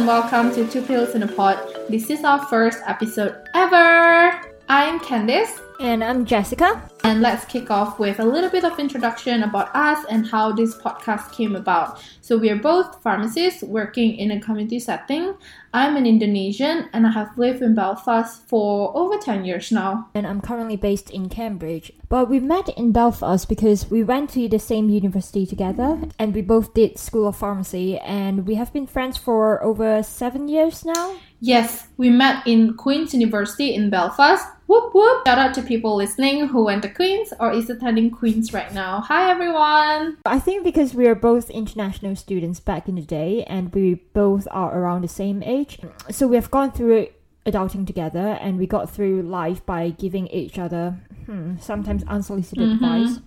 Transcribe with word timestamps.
and 0.00 0.06
welcome 0.06 0.50
to 0.54 0.66
Two 0.66 0.80
Pills 0.80 1.14
in 1.14 1.22
a 1.22 1.28
Pod. 1.28 1.58
This 1.90 2.08
is 2.08 2.24
our 2.24 2.46
first 2.46 2.78
episode 2.86 3.36
ever. 3.54 4.40
I'm 4.66 4.98
Candies. 5.00 5.60
And 5.78 6.02
I'm 6.02 6.24
Jessica. 6.24 6.89
And 7.02 7.22
let's 7.22 7.44
kick 7.46 7.70
off 7.70 7.98
with 7.98 8.20
a 8.20 8.24
little 8.24 8.50
bit 8.50 8.64
of 8.64 8.78
introduction 8.78 9.42
about 9.42 9.74
us 9.74 10.04
and 10.10 10.26
how 10.26 10.52
this 10.52 10.76
podcast 10.76 11.32
came 11.32 11.56
about. 11.56 12.02
So, 12.20 12.36
we 12.36 12.50
are 12.50 12.56
both 12.56 13.02
pharmacists 13.02 13.62
working 13.62 14.16
in 14.16 14.30
a 14.30 14.40
community 14.40 14.78
setting. 14.78 15.34
I'm 15.72 15.96
an 15.96 16.04
Indonesian 16.04 16.88
and 16.92 17.06
I 17.06 17.12
have 17.12 17.38
lived 17.38 17.62
in 17.62 17.74
Belfast 17.74 18.46
for 18.48 18.96
over 18.96 19.16
10 19.16 19.44
years 19.44 19.70
now. 19.70 20.08
And 20.14 20.26
I'm 20.26 20.40
currently 20.40 20.76
based 20.76 21.10
in 21.10 21.28
Cambridge. 21.28 21.92
But 22.08 22.28
we 22.28 22.40
met 22.40 22.68
in 22.70 22.90
Belfast 22.90 23.48
because 23.48 23.88
we 23.88 24.02
went 24.02 24.30
to 24.30 24.48
the 24.48 24.58
same 24.58 24.90
university 24.90 25.46
together 25.46 26.00
and 26.18 26.34
we 26.34 26.42
both 26.42 26.74
did 26.74 26.98
School 26.98 27.28
of 27.28 27.36
Pharmacy 27.36 27.98
and 27.98 28.48
we 28.48 28.56
have 28.56 28.72
been 28.72 28.86
friends 28.86 29.16
for 29.16 29.62
over 29.62 30.02
seven 30.02 30.48
years 30.48 30.84
now. 30.84 31.14
Yes, 31.40 31.86
we 31.96 32.10
met 32.10 32.46
in 32.46 32.74
Queen's 32.74 33.14
University 33.14 33.72
in 33.74 33.90
Belfast. 33.90 34.44
Whoop 34.70 34.94
whoop! 34.94 35.26
Shout 35.26 35.36
out 35.36 35.52
to 35.54 35.62
people 35.62 35.96
listening 35.96 36.46
who 36.46 36.62
went 36.62 36.82
to 36.82 36.88
Queen's 36.88 37.32
or 37.40 37.50
is 37.50 37.68
attending 37.68 38.08
Queen's 38.12 38.52
right 38.52 38.72
now. 38.72 39.00
Hi 39.00 39.28
everyone! 39.28 40.18
I 40.24 40.38
think 40.38 40.62
because 40.62 40.94
we 40.94 41.08
are 41.08 41.16
both 41.16 41.50
international 41.50 42.14
students 42.14 42.60
back 42.60 42.88
in 42.88 42.94
the 42.94 43.02
day 43.02 43.42
and 43.48 43.74
we 43.74 43.94
both 43.94 44.46
are 44.52 44.72
around 44.78 45.02
the 45.02 45.08
same 45.08 45.42
age, 45.42 45.80
so 46.08 46.28
we 46.28 46.36
have 46.36 46.52
gone 46.52 46.70
through 46.70 47.08
adulting 47.44 47.84
together 47.84 48.38
and 48.40 48.60
we 48.60 48.68
got 48.68 48.88
through 48.88 49.22
life 49.22 49.66
by 49.66 49.90
giving 49.90 50.28
each 50.28 50.56
other 50.56 51.00
hmm, 51.26 51.56
sometimes 51.58 52.04
unsolicited 52.04 52.62
mm-hmm. 52.62 52.84
advice 52.84 53.20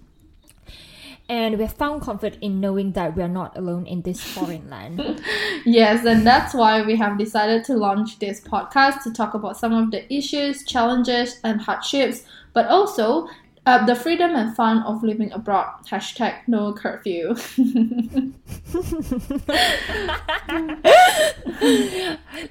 and 1.30 1.58
we 1.58 1.64
have 1.64 1.74
found 1.74 2.02
comfort 2.02 2.38
in 2.42 2.60
knowing 2.60 2.92
that 2.94 3.16
we 3.16 3.24
are 3.24 3.30
not 3.30 3.58
alone 3.58 3.86
in 3.86 4.02
this 4.02 4.22
foreign 4.22 4.70
land. 4.70 5.22
yes, 5.66 6.06
and 6.06 6.28
that's 6.28 6.54
why 6.54 6.82
we 6.82 6.96
have 6.98 7.18
decided 7.18 7.64
to 7.66 7.76
launch 7.76 8.20
this 8.20 8.42
podcast 8.42 9.04
to 9.04 9.12
talk 9.12 9.34
about 9.34 9.58
some 9.58 9.74
of 9.74 9.92
the 9.92 10.14
issues, 10.14 10.66
challenges, 10.66 11.40
and 11.44 11.62
hardships, 11.62 12.24
but 12.54 12.68
also 12.68 13.28
uh, 13.66 13.86
the 13.86 13.96
freedom 13.96 14.36
and 14.36 14.54
fun 14.56 14.84
of 14.84 15.04
living 15.04 15.32
abroad. 15.32 15.72
Hashtag 15.86 16.36
no 16.48 16.74
curfew. 16.74 17.36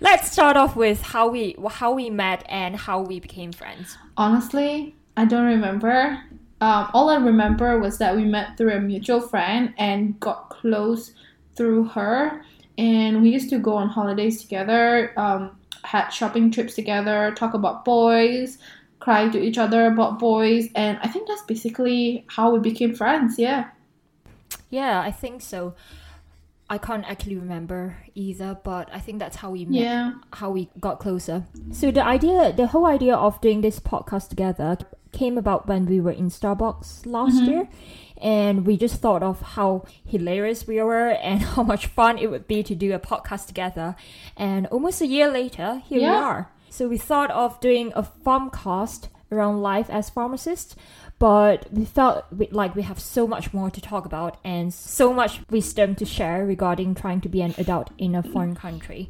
Let's 0.00 0.32
start 0.32 0.56
off 0.56 0.75
with 0.75 1.02
how 1.02 1.28
we 1.28 1.54
how 1.69 1.92
we 1.92 2.08
met 2.08 2.47
and 2.48 2.77
how 2.77 3.02
we 3.02 3.20
became 3.20 3.52
friends. 3.52 3.98
Honestly, 4.16 4.94
I 5.16 5.27
don't 5.27 5.44
remember 5.44 6.22
um, 6.62 6.88
all 6.94 7.10
I 7.10 7.16
remember 7.16 7.80
was 7.80 7.98
that 7.98 8.14
we 8.14 8.24
met 8.24 8.56
through 8.56 8.70
a 8.70 8.78
mutual 8.78 9.20
friend 9.20 9.74
and 9.78 10.20
got 10.20 10.48
close 10.48 11.12
through 11.56 11.86
her. 11.88 12.44
And 12.78 13.20
we 13.20 13.30
used 13.30 13.50
to 13.50 13.58
go 13.58 13.74
on 13.74 13.88
holidays 13.88 14.41
together, 14.41 15.12
um, 15.19 15.58
had 15.82 16.10
shopping 16.10 16.52
trips 16.52 16.77
together, 16.77 17.34
talk 17.36 17.54
about 17.54 17.84
boys, 17.84 18.58
cry 19.00 19.28
to 19.28 19.42
each 19.42 19.58
other 19.58 19.86
about 19.86 20.20
boys. 20.20 20.69
And 20.77 21.00
I 21.02 21.08
think 21.08 21.27
that's 21.27 21.42
basically 21.42 22.24
how 22.28 22.52
we 22.52 22.60
became 22.60 22.94
friends. 22.94 23.41
Yeah. 23.41 23.70
Yeah, 24.70 25.00
I 25.00 25.10
think 25.10 25.42
so. 25.42 25.74
I 26.73 26.78
can't 26.78 27.05
actually 27.05 27.37
remember 27.37 27.98
either, 28.15 28.59
but 28.65 28.89
I 28.91 28.98
think 28.98 29.19
that's 29.19 29.37
how 29.37 29.51
we 29.51 29.67
met, 29.67 29.83
yeah. 29.83 30.12
how 30.33 30.48
we 30.48 30.70
got 30.81 31.01
closer. 31.01 31.45
So 31.70 31.91
the 31.91 32.03
idea, 32.03 32.51
the 32.51 32.69
whole 32.69 32.87
idea 32.87 33.15
of 33.15 33.39
doing 33.42 33.61
this 33.61 33.78
podcast 33.78 34.31
together 34.31 34.78
came 35.12 35.37
about 35.37 35.69
when 35.69 35.84
we 35.84 36.00
were 36.00 36.12
in 36.12 36.31
Starbucks 36.31 37.05
last 37.05 37.37
mm-hmm. 37.37 37.50
year. 37.50 37.69
And 38.23 38.65
we 38.65 38.78
just 38.78 39.03
thought 39.03 39.23
of 39.23 39.43
how 39.43 39.84
hilarious 40.06 40.67
we 40.67 40.83
were 40.83 41.11
and 41.23 41.43
how 41.43 41.62
much 41.62 41.89
fun 41.89 42.17
it 42.17 42.31
would 42.31 42.48
be 42.48 42.62
to 42.62 42.75
do 42.75 42.95
a 42.95 42.98
podcast 42.98 43.48
together. 43.48 43.95
And 44.34 44.67
almost 44.69 45.03
a 45.03 45.06
year 45.06 45.31
later, 45.31 45.83
here 45.84 46.00
yeah. 46.00 46.11
we 46.11 46.17
are. 46.17 46.50
So 46.70 46.89
we 46.89 46.97
thought 46.97 47.31
of 47.33 47.61
doing 47.61 47.93
a 47.95 48.03
farm 48.03 48.49
cast 48.49 49.11
around 49.31 49.61
life 49.61 49.91
as 49.91 50.09
pharmacists, 50.09 50.75
but 51.22 51.72
we 51.72 51.84
felt 51.84 52.25
like 52.50 52.75
we 52.75 52.83
have 52.83 52.99
so 52.99 53.28
much 53.28 53.55
more 53.55 53.71
to 53.71 53.81
talk 53.81 54.05
about 54.05 54.38
and 54.43 54.75
so 54.75 55.15
much 55.15 55.41
wisdom 55.50 55.94
to 55.94 56.05
share 56.05 56.44
regarding 56.44 56.97
trying 56.97 57.21
to 57.21 57.28
be 57.28 57.41
an 57.41 57.55
adult 57.59 57.91
in 57.97 58.16
a 58.16 58.25
foreign 58.25 58.56
country. 58.56 59.09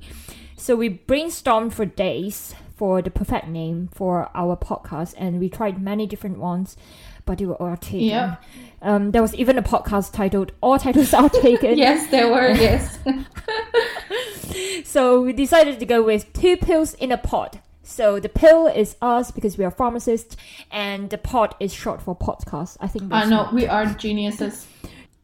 So 0.55 0.77
we 0.77 0.91
brainstormed 0.91 1.73
for 1.73 1.87
days 1.87 2.55
for 2.77 3.01
the 3.01 3.11
perfect 3.11 3.49
name 3.49 3.89
for 3.95 4.29
our 4.35 4.59
podcast, 4.59 5.15
and 5.17 5.41
we 5.41 5.49
tried 5.49 5.81
many 5.81 6.07
different 6.07 6.37
ones, 6.37 6.77
but 7.25 7.39
they 7.39 7.47
were 7.47 7.55
all 7.55 7.79
taken. 7.79 8.01
Yeah. 8.01 8.37
Um, 8.83 9.13
there 9.13 9.23
was 9.23 9.35
even 9.35 9.57
a 9.57 9.63
podcast 9.63 10.13
titled 10.13 10.53
"All 10.61 10.79
Titles 10.79 11.15
Are 11.15 11.31
Taken." 11.31 11.79
yes, 11.89 12.11
there 12.11 12.29
were. 12.29 12.51
Yes. 12.51 12.99
so 14.85 15.23
we 15.23 15.33
decided 15.33 15.81
to 15.81 15.87
go 15.87 16.03
with 16.03 16.31
two 16.35 16.59
pills 16.59 16.93
in 16.93 17.11
a 17.11 17.17
pod. 17.17 17.61
So 17.83 18.21
the 18.21 18.29
pill 18.29 18.67
is 18.67 18.97
us 19.03 19.31
because 19.31 19.59
we 19.59 19.65
are 19.65 19.71
pharmacists, 19.71 20.37
and 20.71 21.11
the 21.11 21.19
pod 21.19 21.55
is 21.59 21.73
short 21.73 22.01
for 22.01 22.17
podcast. 22.17 22.77
I 22.81 22.89
think. 22.89 23.13
I 23.13 23.25
know 23.25 23.49
we 23.53 23.67
are 23.67 23.87
geniuses 23.87 24.67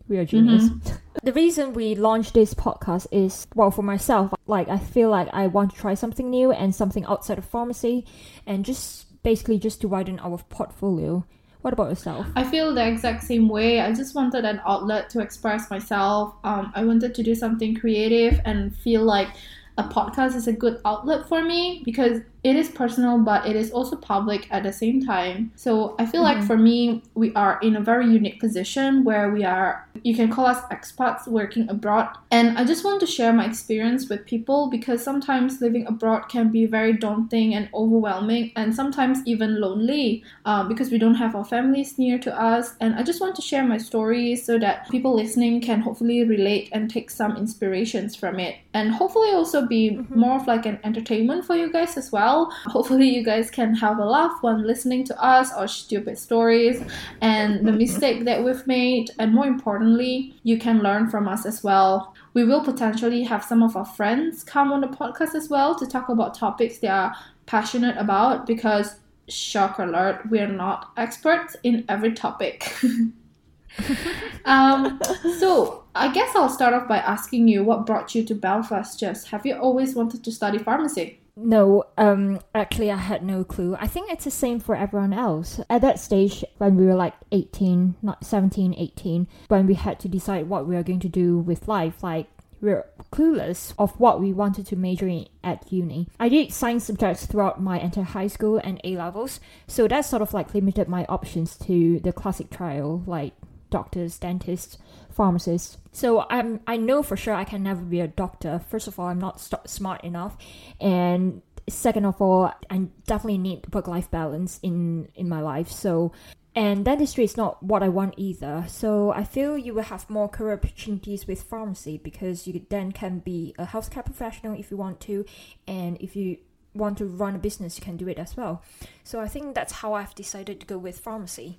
we 0.08 0.18
are 0.18 0.24
geniuses. 0.24 0.70
Mm-hmm. 0.70 0.96
The 1.24 1.32
reason 1.32 1.72
we 1.72 1.96
launched 1.96 2.32
this 2.32 2.54
podcast 2.54 3.08
is 3.10 3.48
well 3.56 3.72
for 3.72 3.82
myself, 3.82 4.32
like 4.46 4.68
I 4.68 4.78
feel 4.78 5.10
like 5.10 5.28
I 5.32 5.48
want 5.48 5.72
to 5.72 5.76
try 5.76 5.94
something 5.94 6.30
new 6.30 6.52
and 6.52 6.72
something 6.72 7.04
outside 7.06 7.38
of 7.38 7.44
pharmacy 7.44 8.06
and 8.46 8.64
just 8.64 9.20
basically 9.24 9.58
just 9.58 9.80
to 9.80 9.88
widen 9.88 10.20
our 10.20 10.38
portfolio. 10.48 11.26
What 11.62 11.72
about 11.72 11.88
yourself? 11.88 12.24
I 12.36 12.44
feel 12.44 12.72
the 12.72 12.86
exact 12.86 13.24
same 13.24 13.48
way. 13.48 13.80
I 13.80 13.92
just 13.92 14.14
wanted 14.14 14.44
an 14.44 14.60
outlet 14.64 15.10
to 15.10 15.20
express 15.20 15.68
myself. 15.70 16.36
Um, 16.44 16.72
I 16.76 16.84
wanted 16.84 17.16
to 17.16 17.22
do 17.24 17.34
something 17.34 17.74
creative 17.74 18.40
and 18.44 18.74
feel 18.76 19.02
like 19.02 19.30
a 19.76 19.82
podcast 19.82 20.36
is 20.36 20.46
a 20.46 20.52
good 20.52 20.80
outlet 20.84 21.28
for 21.28 21.42
me 21.42 21.82
because 21.84 22.20
it 22.44 22.54
is 22.54 22.68
personal 22.68 23.18
but 23.18 23.46
it 23.46 23.56
is 23.56 23.70
also 23.72 23.96
public 23.96 24.46
at 24.50 24.62
the 24.62 24.72
same 24.72 25.04
time. 25.04 25.52
So 25.56 25.96
i 25.98 26.06
feel 26.06 26.22
mm-hmm. 26.22 26.38
like 26.38 26.46
for 26.46 26.56
me 26.56 27.02
we 27.14 27.34
are 27.34 27.58
in 27.62 27.76
a 27.76 27.80
very 27.80 28.06
unique 28.06 28.40
position 28.40 29.04
where 29.04 29.30
we 29.30 29.44
are 29.44 29.86
you 30.04 30.14
can 30.14 30.30
call 30.30 30.46
us 30.46 30.60
expats 30.70 31.26
working 31.26 31.68
abroad. 31.68 32.08
And 32.30 32.56
i 32.58 32.64
just 32.64 32.84
want 32.84 33.00
to 33.00 33.06
share 33.06 33.32
my 33.32 33.46
experience 33.46 34.08
with 34.08 34.26
people 34.26 34.68
because 34.70 35.02
sometimes 35.02 35.60
living 35.60 35.86
abroad 35.86 36.28
can 36.28 36.50
be 36.50 36.66
very 36.66 36.92
daunting 36.92 37.54
and 37.54 37.68
overwhelming 37.74 38.52
and 38.56 38.74
sometimes 38.74 39.18
even 39.26 39.60
lonely 39.60 40.22
uh, 40.44 40.62
because 40.64 40.90
we 40.90 40.98
don't 40.98 41.14
have 41.14 41.34
our 41.34 41.44
families 41.44 41.98
near 41.98 42.18
to 42.18 42.40
us. 42.40 42.74
And 42.80 42.94
i 42.94 43.02
just 43.02 43.20
want 43.20 43.34
to 43.36 43.42
share 43.42 43.64
my 43.64 43.78
story 43.78 44.36
so 44.36 44.58
that 44.58 44.88
people 44.90 45.14
listening 45.14 45.60
can 45.60 45.80
hopefully 45.80 46.24
relate 46.24 46.68
and 46.72 46.88
take 46.90 47.10
some 47.10 47.36
inspirations 47.36 48.14
from 48.14 48.38
it. 48.38 48.56
And 48.74 48.92
hopefully 48.92 49.30
also 49.32 49.66
be 49.66 49.90
mm-hmm. 49.90 50.20
more 50.20 50.36
of 50.36 50.46
like 50.46 50.66
an 50.66 50.78
entertainment 50.84 51.44
for 51.44 51.56
you 51.56 51.72
guys 51.72 51.96
as 51.96 52.12
well 52.12 52.27
well. 52.28 52.50
Hopefully, 52.66 53.08
you 53.08 53.24
guys 53.24 53.50
can 53.50 53.74
have 53.74 53.98
a 53.98 54.04
laugh 54.04 54.36
when 54.42 54.66
listening 54.66 55.04
to 55.04 55.22
us, 55.22 55.52
our 55.52 55.68
stupid 55.68 56.18
stories, 56.18 56.82
and 57.20 57.66
the 57.66 57.72
mistake 57.72 58.24
that 58.24 58.44
we've 58.44 58.66
made. 58.66 59.10
And 59.18 59.34
more 59.34 59.46
importantly, 59.46 60.34
you 60.42 60.58
can 60.58 60.82
learn 60.82 61.08
from 61.08 61.28
us 61.28 61.46
as 61.46 61.62
well. 61.62 62.14
We 62.34 62.44
will 62.44 62.64
potentially 62.64 63.22
have 63.24 63.44
some 63.44 63.62
of 63.62 63.76
our 63.76 63.84
friends 63.84 64.44
come 64.44 64.72
on 64.72 64.80
the 64.80 64.88
podcast 64.88 65.34
as 65.34 65.48
well 65.48 65.74
to 65.76 65.86
talk 65.86 66.08
about 66.08 66.34
topics 66.34 66.78
they 66.78 66.88
are 66.88 67.14
passionate 67.46 67.96
about 67.96 68.46
because, 68.46 68.96
shock 69.28 69.78
alert, 69.78 70.28
we 70.30 70.38
are 70.38 70.52
not 70.64 70.90
experts 70.96 71.56
in 71.62 71.84
every 71.88 72.12
topic. 72.12 72.74
um, 74.44 75.00
so 75.38 75.84
I 75.94 76.12
guess 76.12 76.34
I'll 76.36 76.48
start 76.48 76.74
off 76.74 76.88
by 76.88 76.98
asking 76.98 77.48
you 77.48 77.64
what 77.64 77.86
brought 77.86 78.14
you 78.14 78.22
to 78.24 78.34
Belfast. 78.34 79.00
Just 79.00 79.28
have 79.28 79.46
you 79.46 79.56
always 79.56 79.94
wanted 79.94 80.22
to 80.24 80.32
study 80.32 80.58
pharmacy? 80.58 81.20
No, 81.40 81.84
um, 81.96 82.40
actually, 82.52 82.90
I 82.90 82.96
had 82.96 83.22
no 83.22 83.44
clue. 83.44 83.76
I 83.78 83.86
think 83.86 84.10
it's 84.10 84.24
the 84.24 84.30
same 84.30 84.58
for 84.58 84.74
everyone 84.74 85.12
else. 85.12 85.60
At 85.70 85.82
that 85.82 86.00
stage, 86.00 86.44
when 86.58 86.74
we 86.76 86.84
were 86.84 86.96
like 86.96 87.14
18, 87.30 87.94
not 88.02 88.26
17, 88.26 88.74
18, 88.76 89.28
when 89.46 89.66
we 89.66 89.74
had 89.74 90.00
to 90.00 90.08
decide 90.08 90.48
what 90.48 90.66
we 90.66 90.74
are 90.74 90.82
going 90.82 90.98
to 91.00 91.08
do 91.08 91.38
with 91.38 91.68
life, 91.68 92.02
like 92.02 92.26
we 92.60 92.70
we're 92.70 92.86
clueless 93.12 93.72
of 93.78 93.98
what 94.00 94.20
we 94.20 94.32
wanted 94.32 94.66
to 94.66 94.76
major 94.76 95.06
in 95.06 95.26
at 95.44 95.72
uni. 95.72 96.08
I 96.18 96.28
did 96.28 96.52
science 96.52 96.84
subjects 96.84 97.24
throughout 97.24 97.62
my 97.62 97.78
entire 97.78 98.02
high 98.02 98.26
school 98.26 98.58
and 98.58 98.80
A 98.82 98.96
levels, 98.96 99.38
so 99.68 99.86
that 99.86 100.04
sort 100.06 100.22
of 100.22 100.34
like 100.34 100.54
limited 100.54 100.88
my 100.88 101.04
options 101.08 101.56
to 101.58 102.00
the 102.00 102.12
classic 102.12 102.50
trial, 102.50 103.04
like 103.06 103.32
doctors, 103.70 104.18
dentists, 104.18 104.78
pharmacists. 105.18 105.76
So 105.92 106.24
I'm 106.30 106.60
I 106.66 106.76
know 106.78 107.02
for 107.02 107.16
sure 107.16 107.34
I 107.34 107.44
can 107.44 107.62
never 107.62 107.82
be 107.82 108.00
a 108.00 108.08
doctor. 108.08 108.60
First 108.70 108.86
of 108.88 108.98
all, 108.98 109.08
I'm 109.08 109.18
not 109.18 109.40
st- 109.40 109.68
smart 109.68 110.02
enough, 110.04 110.38
and 110.80 111.42
second 111.68 112.06
of 112.06 112.22
all, 112.22 112.52
I 112.70 112.76
definitely 113.06 113.38
need 113.38 113.74
work 113.74 113.88
life 113.88 114.10
balance 114.10 114.60
in 114.62 115.08
in 115.14 115.28
my 115.28 115.40
life. 115.40 115.70
So 115.70 116.12
and 116.54 116.84
dentistry 116.84 117.24
is 117.24 117.36
not 117.36 117.62
what 117.62 117.82
I 117.82 117.88
want 117.88 118.14
either. 118.16 118.64
So 118.68 119.12
I 119.12 119.24
feel 119.24 119.58
you 119.58 119.74
will 119.74 119.90
have 119.94 120.08
more 120.08 120.28
career 120.28 120.54
opportunities 120.54 121.26
with 121.26 121.42
pharmacy 121.42 121.98
because 121.98 122.46
you 122.46 122.64
then 122.68 122.90
can 122.92 123.18
be 123.18 123.54
a 123.58 123.66
healthcare 123.66 124.04
professional 124.04 124.58
if 124.58 124.70
you 124.70 124.76
want 124.76 125.00
to, 125.02 125.24
and 125.66 125.96
if 126.00 126.16
you 126.16 126.38
want 126.78 126.98
to 126.98 127.04
run 127.04 127.34
a 127.34 127.38
business, 127.38 127.78
you 127.78 127.84
can 127.84 127.96
do 127.96 128.08
it 128.08 128.18
as 128.18 128.36
well. 128.36 128.62
So 129.04 129.20
I 129.20 129.28
think 129.28 129.54
that's 129.54 129.72
how 129.72 129.92
I've 129.94 130.14
decided 130.14 130.60
to 130.60 130.66
go 130.66 130.78
with 130.78 130.98
pharmacy. 130.98 131.58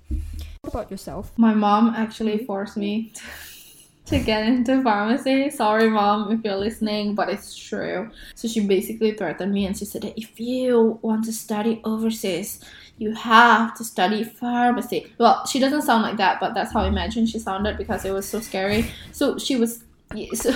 What 0.62 0.74
about 0.74 0.90
yourself? 0.90 1.32
My 1.36 1.54
mom 1.54 1.94
actually 1.96 2.36
mm-hmm. 2.36 2.46
forced 2.46 2.76
me 2.76 3.12
to 4.06 4.18
get 4.18 4.44
into 4.44 4.82
pharmacy. 4.82 5.50
Sorry, 5.50 5.88
mom, 5.88 6.32
if 6.32 6.44
you're 6.44 6.56
listening, 6.56 7.14
but 7.14 7.28
it's 7.28 7.54
true. 7.54 8.10
So 8.34 8.48
she 8.48 8.66
basically 8.66 9.12
threatened 9.12 9.52
me 9.52 9.66
and 9.66 9.76
she 9.76 9.84
said 9.84 10.12
if 10.16 10.40
you 10.40 10.98
want 11.02 11.24
to 11.26 11.32
study 11.32 11.80
overseas, 11.84 12.60
you 12.98 13.14
have 13.14 13.74
to 13.76 13.84
study 13.84 14.24
pharmacy. 14.24 15.12
Well, 15.18 15.46
she 15.46 15.58
doesn't 15.58 15.82
sound 15.82 16.02
like 16.02 16.16
that, 16.18 16.38
but 16.40 16.54
that's 16.54 16.72
how 16.72 16.82
I 16.82 16.88
imagine 16.88 17.26
she 17.26 17.38
sounded 17.38 17.78
because 17.78 18.04
it 18.04 18.12
was 18.12 18.28
so 18.28 18.40
scary. 18.40 18.90
So 19.12 19.38
she 19.38 19.56
was 19.56 19.84
yeah, 20.14 20.26
so, 20.34 20.52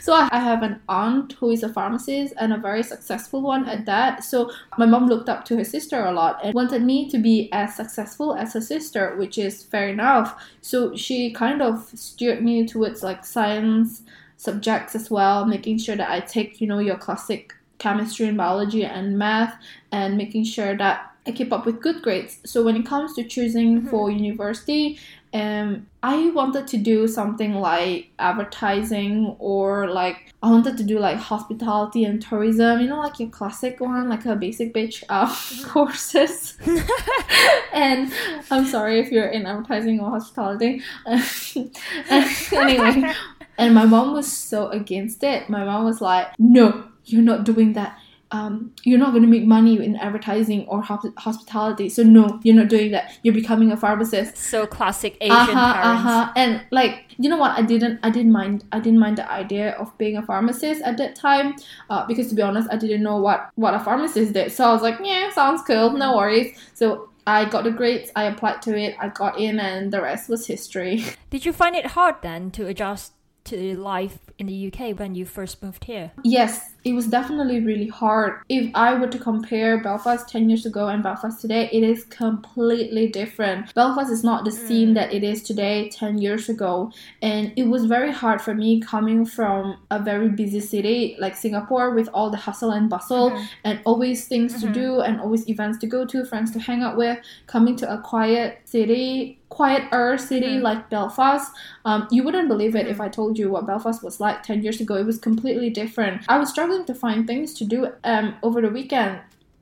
so 0.00 0.14
I 0.14 0.38
have 0.38 0.62
an 0.62 0.80
aunt 0.88 1.34
who 1.34 1.50
is 1.50 1.62
a 1.62 1.68
pharmacist 1.68 2.34
and 2.38 2.52
a 2.52 2.56
very 2.56 2.82
successful 2.82 3.42
one 3.42 3.68
at 3.68 3.84
that. 3.86 4.24
So 4.24 4.50
my 4.78 4.86
mom 4.86 5.06
looked 5.06 5.28
up 5.28 5.44
to 5.46 5.56
her 5.56 5.64
sister 5.64 6.04
a 6.04 6.12
lot 6.12 6.40
and 6.42 6.54
wanted 6.54 6.82
me 6.82 7.10
to 7.10 7.18
be 7.18 7.50
as 7.52 7.76
successful 7.76 8.34
as 8.34 8.54
her 8.54 8.60
sister, 8.60 9.16
which 9.16 9.36
is 9.36 9.62
fair 9.62 9.88
enough. 9.88 10.42
So 10.62 10.96
she 10.96 11.32
kind 11.32 11.60
of 11.60 11.90
steered 11.94 12.42
me 12.42 12.66
towards 12.66 13.02
like 13.02 13.24
science 13.24 14.02
subjects 14.36 14.94
as 14.94 15.10
well, 15.10 15.44
making 15.44 15.78
sure 15.78 15.96
that 15.96 16.10
I 16.10 16.20
take, 16.20 16.60
you 16.60 16.66
know, 16.66 16.78
your 16.78 16.96
classic 16.96 17.54
chemistry 17.78 18.28
and 18.28 18.36
biology 18.36 18.84
and 18.84 19.18
math 19.18 19.58
and 19.92 20.16
making 20.16 20.44
sure 20.44 20.76
that 20.76 21.10
I 21.26 21.32
keep 21.32 21.52
up 21.52 21.66
with 21.66 21.82
good 21.82 22.00
grades. 22.02 22.38
So 22.44 22.62
when 22.64 22.76
it 22.76 22.86
comes 22.86 23.14
to 23.14 23.24
choosing 23.24 23.80
mm-hmm. 23.80 23.88
for 23.88 24.10
university, 24.10 24.98
um, 25.32 25.86
I 26.02 26.30
wanted 26.30 26.66
to 26.68 26.76
do 26.76 27.06
something 27.06 27.54
like 27.54 28.10
advertising 28.18 29.36
or 29.38 29.88
like 29.88 30.32
I 30.42 30.50
wanted 30.50 30.76
to 30.78 30.82
do 30.82 30.98
like 30.98 31.18
hospitality 31.18 32.04
and 32.04 32.20
tourism, 32.20 32.80
you 32.80 32.88
know, 32.88 32.98
like 32.98 33.20
your 33.20 33.28
classic 33.28 33.80
one, 33.80 34.08
like 34.08 34.24
a 34.24 34.34
basic 34.34 34.74
bitch 34.74 35.04
uh, 35.08 35.32
courses. 35.68 36.58
and 37.72 38.12
I'm 38.50 38.66
sorry 38.66 38.98
if 38.98 39.12
you're 39.12 39.28
in 39.28 39.46
advertising 39.46 40.00
or 40.00 40.10
hospitality. 40.10 40.82
anyway, 41.06 43.14
and 43.58 43.74
my 43.74 43.84
mom 43.84 44.12
was 44.12 44.32
so 44.32 44.68
against 44.68 45.22
it. 45.22 45.48
My 45.48 45.64
mom 45.64 45.84
was 45.84 46.00
like, 46.00 46.28
"No, 46.38 46.88
you're 47.04 47.22
not 47.22 47.44
doing 47.44 47.74
that." 47.74 47.96
Um, 48.32 48.72
you're 48.84 48.98
not 48.98 49.10
going 49.10 49.22
to 49.22 49.28
make 49.28 49.44
money 49.44 49.84
in 49.84 49.96
advertising 49.96 50.66
or 50.68 50.82
hospitality. 50.82 51.88
So 51.88 52.02
no, 52.02 52.38
you're 52.42 52.54
not 52.54 52.68
doing 52.68 52.92
that. 52.92 53.18
You're 53.22 53.34
becoming 53.34 53.72
a 53.72 53.76
pharmacist. 53.76 54.36
So 54.36 54.66
classic 54.66 55.16
Asian 55.20 55.36
uh-huh, 55.36 55.72
parents. 55.74 56.04
Uh-huh. 56.06 56.32
And 56.36 56.62
like, 56.70 57.06
you 57.18 57.28
know 57.28 57.36
what? 57.38 57.58
I 57.58 57.62
didn't. 57.62 57.98
I 58.02 58.10
didn't 58.10 58.32
mind. 58.32 58.64
I 58.72 58.78
didn't 58.78 59.00
mind 59.00 59.18
the 59.18 59.30
idea 59.30 59.72
of 59.72 59.96
being 59.98 60.16
a 60.16 60.22
pharmacist 60.22 60.80
at 60.82 60.96
that 60.98 61.16
time, 61.16 61.54
uh, 61.90 62.06
because 62.06 62.28
to 62.28 62.34
be 62.34 62.42
honest, 62.42 62.68
I 62.70 62.76
didn't 62.76 63.02
know 63.02 63.18
what 63.18 63.50
what 63.56 63.74
a 63.74 63.80
pharmacist 63.80 64.32
did. 64.32 64.52
So 64.52 64.64
I 64.64 64.72
was 64.72 64.82
like, 64.82 64.98
yeah, 65.02 65.30
sounds 65.30 65.62
cool. 65.62 65.90
No 65.90 66.16
worries. 66.16 66.56
So 66.74 67.10
I 67.26 67.44
got 67.44 67.64
the 67.64 67.70
grades. 67.70 68.10
I 68.14 68.24
applied 68.24 68.62
to 68.62 68.78
it. 68.78 68.94
I 69.00 69.08
got 69.08 69.38
in, 69.38 69.58
and 69.58 69.92
the 69.92 70.00
rest 70.00 70.28
was 70.28 70.46
history. 70.46 71.04
Did 71.30 71.44
you 71.44 71.52
find 71.52 71.74
it 71.74 71.86
hard 71.86 72.16
then 72.22 72.50
to 72.52 72.66
adjust 72.66 73.12
to 73.44 73.76
life 73.76 74.18
in 74.38 74.46
the 74.46 74.72
UK 74.72 74.98
when 74.98 75.14
you 75.14 75.24
first 75.24 75.62
moved 75.62 75.84
here? 75.84 76.12
Yes, 76.24 76.72
it 76.84 76.94
was 76.94 77.06
definitely 77.06 77.60
really 77.60 77.88
hard. 77.88 78.40
If 78.48 78.70
I 78.74 78.94
were 78.94 79.08
to 79.08 79.18
compare 79.18 79.82
Belfast 79.82 80.28
10 80.28 80.48
years 80.48 80.64
ago 80.64 80.88
and 80.88 81.02
Belfast 81.02 81.40
today, 81.40 81.68
it 81.72 81.82
is 81.82 82.04
completely 82.04 83.08
different. 83.08 83.74
Belfast 83.74 84.10
is 84.10 84.24
not 84.24 84.44
the 84.44 84.50
scene 84.50 84.90
mm. 84.90 84.94
that 84.94 85.12
it 85.12 85.22
is 85.22 85.42
today 85.42 85.90
10 85.90 86.18
years 86.18 86.48
ago. 86.48 86.92
And 87.20 87.52
it 87.56 87.64
was 87.64 87.84
very 87.84 88.12
hard 88.12 88.40
for 88.40 88.54
me 88.54 88.80
coming 88.80 89.26
from 89.26 89.76
a 89.90 89.98
very 89.98 90.30
busy 90.30 90.60
city 90.60 91.16
like 91.18 91.36
Singapore 91.36 91.90
with 91.90 92.08
all 92.14 92.30
the 92.30 92.36
hustle 92.36 92.70
and 92.70 92.88
bustle 92.88 93.30
mm-hmm. 93.30 93.44
and 93.64 93.80
always 93.84 94.26
things 94.26 94.54
mm-hmm. 94.54 94.72
to 94.72 94.72
do 94.72 95.00
and 95.00 95.20
always 95.20 95.48
events 95.48 95.78
to 95.78 95.86
go 95.86 96.06
to, 96.06 96.24
friends 96.24 96.50
to 96.52 96.58
hang 96.58 96.82
out 96.82 96.96
with, 96.96 97.18
coming 97.46 97.76
to 97.76 97.92
a 97.92 97.98
quiet 97.98 98.60
city 98.64 99.40
quieter 99.50 100.16
city 100.16 100.54
mm-hmm. 100.54 100.62
like 100.62 100.88
Belfast. 100.88 101.52
Um, 101.84 102.06
you 102.10 102.22
wouldn't 102.22 102.48
believe 102.48 102.74
it 102.74 102.86
if 102.86 102.94
mm-hmm. 102.94 103.02
I 103.02 103.08
told 103.08 103.36
you 103.36 103.50
what 103.50 103.66
Belfast 103.66 104.02
was 104.02 104.20
like 104.20 104.42
10 104.42 104.62
years 104.62 104.80
ago. 104.80 104.94
It 104.94 105.04
was 105.04 105.18
completely 105.18 105.68
different. 105.68 106.22
I 106.28 106.38
was 106.38 106.48
struggling 106.48 106.69
to 106.78 106.94
find 106.94 107.26
things 107.26 107.54
to 107.54 107.64
do 107.64 107.88
um, 108.04 108.34
over 108.42 108.60
the 108.60 108.68
weekend. 108.68 109.20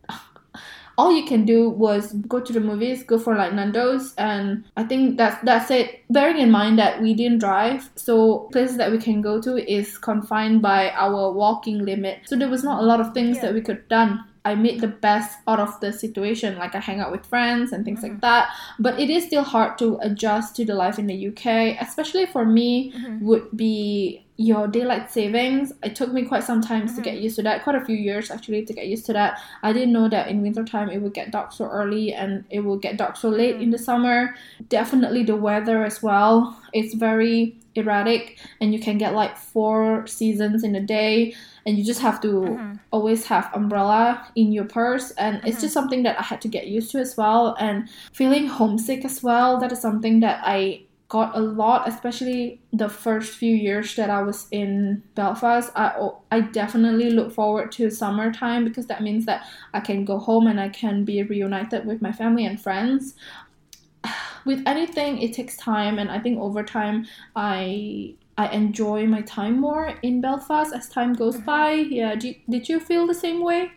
All 0.98 1.12
you 1.12 1.24
can 1.26 1.44
do 1.44 1.70
was 1.70 2.12
go 2.12 2.40
to 2.40 2.52
the 2.52 2.60
movies, 2.60 3.02
go 3.04 3.18
for 3.18 3.36
like 3.36 3.52
Nando's, 3.52 4.14
and 4.16 4.64
I 4.76 4.84
think 4.84 5.16
that's 5.16 5.42
that's 5.44 5.70
it. 5.70 6.02
Bearing 6.10 6.38
in 6.38 6.50
mind 6.50 6.78
that 6.78 7.00
we 7.00 7.14
didn't 7.14 7.38
drive, 7.38 7.88
so 7.94 8.48
places 8.52 8.76
that 8.78 8.90
we 8.90 8.98
can 8.98 9.20
go 9.20 9.40
to 9.40 9.56
is 9.56 9.96
confined 9.98 10.60
by 10.60 10.90
our 10.90 11.32
walking 11.32 11.84
limit. 11.84 12.20
So 12.26 12.36
there 12.36 12.48
was 12.48 12.64
not 12.64 12.82
a 12.82 12.86
lot 12.86 13.00
of 13.00 13.14
things 13.14 13.36
yeah. 13.36 13.42
that 13.42 13.54
we 13.54 13.60
could 13.60 13.88
done. 13.88 14.24
I 14.48 14.54
made 14.54 14.80
the 14.80 14.88
best 14.88 15.38
out 15.46 15.60
of 15.60 15.78
the 15.80 15.92
situation. 15.92 16.58
Like 16.58 16.74
I 16.74 16.80
hang 16.80 17.00
out 17.00 17.12
with 17.12 17.26
friends 17.26 17.72
and 17.72 17.84
things 17.84 18.00
mm-hmm. 18.00 18.14
like 18.14 18.20
that. 18.22 18.54
But 18.78 18.98
it 18.98 19.10
is 19.10 19.24
still 19.24 19.44
hard 19.44 19.78
to 19.78 19.98
adjust 20.00 20.56
to 20.56 20.64
the 20.64 20.74
life 20.74 20.98
in 20.98 21.06
the 21.06 21.28
UK, 21.28 21.76
especially 21.80 22.26
for 22.26 22.44
me. 22.44 22.92
Mm-hmm. 22.92 23.26
Would 23.26 23.56
be 23.56 24.24
your 24.40 24.68
daylight 24.68 25.10
savings. 25.10 25.72
It 25.82 25.96
took 25.96 26.12
me 26.12 26.24
quite 26.24 26.44
some 26.44 26.62
time 26.62 26.86
mm-hmm. 26.86 26.96
to 26.96 27.02
get 27.02 27.18
used 27.18 27.36
to 27.36 27.42
that. 27.42 27.64
Quite 27.64 27.76
a 27.76 27.84
few 27.84 27.96
years 27.96 28.30
actually 28.30 28.64
to 28.64 28.72
get 28.72 28.86
used 28.86 29.04
to 29.06 29.12
that. 29.12 29.40
I 29.62 29.72
didn't 29.72 29.92
know 29.92 30.08
that 30.08 30.28
in 30.28 30.42
wintertime 30.42 30.88
it 30.88 31.02
would 31.02 31.12
get 31.12 31.32
dark 31.32 31.52
so 31.52 31.66
early 31.66 32.14
and 32.14 32.44
it 32.48 32.60
will 32.60 32.78
get 32.78 32.96
dark 32.96 33.16
so 33.16 33.28
late 33.28 33.56
in 33.56 33.62
mm-hmm. 33.62 33.70
the 33.72 33.78
summer. 33.78 34.34
Definitely 34.68 35.24
the 35.24 35.36
weather 35.36 35.84
as 35.84 36.02
well. 36.02 36.56
It's 36.72 36.94
very 36.94 37.58
erratic 37.74 38.38
and 38.60 38.72
you 38.72 38.80
can 38.80 38.96
get 38.96 39.12
like 39.14 39.36
four 39.36 40.06
seasons 40.06 40.64
in 40.64 40.74
a 40.74 40.80
day 40.80 41.34
and 41.68 41.78
you 41.78 41.84
just 41.84 42.00
have 42.00 42.18
to 42.22 42.28
mm-hmm. 42.28 42.74
always 42.90 43.26
have 43.26 43.50
umbrella 43.52 44.26
in 44.34 44.50
your 44.50 44.64
purse 44.64 45.10
and 45.12 45.36
mm-hmm. 45.36 45.46
it's 45.46 45.60
just 45.60 45.74
something 45.74 46.02
that 46.02 46.18
i 46.18 46.22
had 46.22 46.40
to 46.40 46.48
get 46.48 46.66
used 46.66 46.90
to 46.90 46.98
as 46.98 47.16
well 47.16 47.54
and 47.60 47.88
feeling 48.12 48.46
homesick 48.46 49.04
as 49.04 49.22
well 49.22 49.60
that 49.60 49.70
is 49.70 49.80
something 49.80 50.20
that 50.20 50.40
i 50.44 50.80
got 51.08 51.36
a 51.36 51.40
lot 51.40 51.88
especially 51.88 52.60
the 52.72 52.88
first 52.88 53.34
few 53.34 53.54
years 53.54 53.94
that 53.96 54.10
i 54.10 54.22
was 54.22 54.46
in 54.50 55.02
belfast 55.14 55.70
i 55.76 56.08
i 56.30 56.40
definitely 56.40 57.10
look 57.10 57.32
forward 57.32 57.70
to 57.70 57.90
summertime 57.90 58.64
because 58.64 58.86
that 58.86 59.02
means 59.02 59.26
that 59.26 59.46
i 59.74 59.80
can 59.80 60.04
go 60.04 60.18
home 60.18 60.46
and 60.46 60.60
i 60.60 60.68
can 60.68 61.04
be 61.04 61.22
reunited 61.22 61.84
with 61.86 62.00
my 62.02 62.12
family 62.12 62.44
and 62.46 62.60
friends 62.60 63.14
with 64.44 64.62
anything 64.66 65.18
it 65.18 65.32
takes 65.34 65.56
time 65.56 65.98
and 65.98 66.10
i 66.10 66.18
think 66.18 66.38
over 66.38 66.62
time 66.62 67.06
i 67.36 68.14
I 68.38 68.46
enjoy 68.48 69.04
my 69.06 69.22
time 69.22 69.60
more 69.60 69.94
in 70.00 70.20
Belfast 70.20 70.72
as 70.72 70.88
time 70.88 71.12
goes 71.12 71.34
mm-hmm. 71.36 71.44
by. 71.44 71.72
Yeah, 71.72 72.14
did, 72.14 72.36
did 72.48 72.68
you 72.68 72.78
feel 72.78 73.06
the 73.06 73.14
same 73.14 73.42
way? 73.42 73.72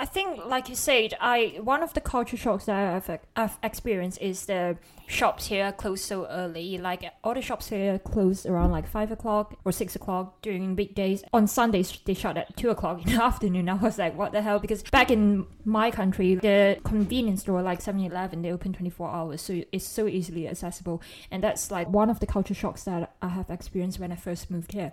I 0.00 0.06
think, 0.06 0.46
like 0.46 0.70
you 0.70 0.76
said, 0.76 1.12
I 1.20 1.58
one 1.62 1.82
of 1.82 1.92
the 1.92 2.00
culture 2.00 2.38
shocks 2.38 2.64
that 2.64 2.94
I've, 3.06 3.20
I've 3.36 3.58
experienced 3.62 4.18
is 4.22 4.46
the 4.46 4.78
shops 5.06 5.48
here 5.48 5.72
close 5.72 6.00
so 6.00 6.26
early. 6.26 6.78
Like 6.78 7.04
all 7.22 7.34
the 7.34 7.42
shops 7.42 7.68
here 7.68 7.98
close 7.98 8.46
around 8.46 8.70
like 8.70 8.88
five 8.88 9.12
o'clock 9.12 9.58
or 9.62 9.72
six 9.72 9.94
o'clock 9.94 10.40
during 10.40 10.74
weekdays. 10.74 11.22
On 11.34 11.46
Sundays 11.46 11.98
they 12.06 12.14
shut 12.14 12.38
at 12.38 12.56
two 12.56 12.70
o'clock 12.70 13.04
in 13.04 13.12
the 13.14 13.22
afternoon. 13.22 13.68
I 13.68 13.74
was 13.74 13.98
like, 13.98 14.16
what 14.16 14.32
the 14.32 14.40
hell? 14.40 14.58
Because 14.58 14.82
back 14.84 15.10
in 15.10 15.46
my 15.66 15.90
country, 15.90 16.34
the 16.34 16.78
convenience 16.82 17.42
store 17.42 17.60
like 17.60 17.80
7-Eleven, 17.80 18.40
they 18.40 18.52
open 18.52 18.72
twenty 18.72 18.88
four 18.88 19.10
hours, 19.10 19.42
so 19.42 19.62
it's 19.70 19.86
so 19.86 20.06
easily 20.06 20.48
accessible. 20.48 21.02
And 21.30 21.44
that's 21.44 21.70
like 21.70 21.90
one 21.90 22.08
of 22.08 22.20
the 22.20 22.26
culture 22.26 22.54
shocks 22.54 22.84
that 22.84 23.12
I 23.20 23.28
have 23.28 23.50
experienced 23.50 24.00
when 24.00 24.12
I 24.12 24.16
first 24.16 24.50
moved 24.50 24.72
here 24.72 24.92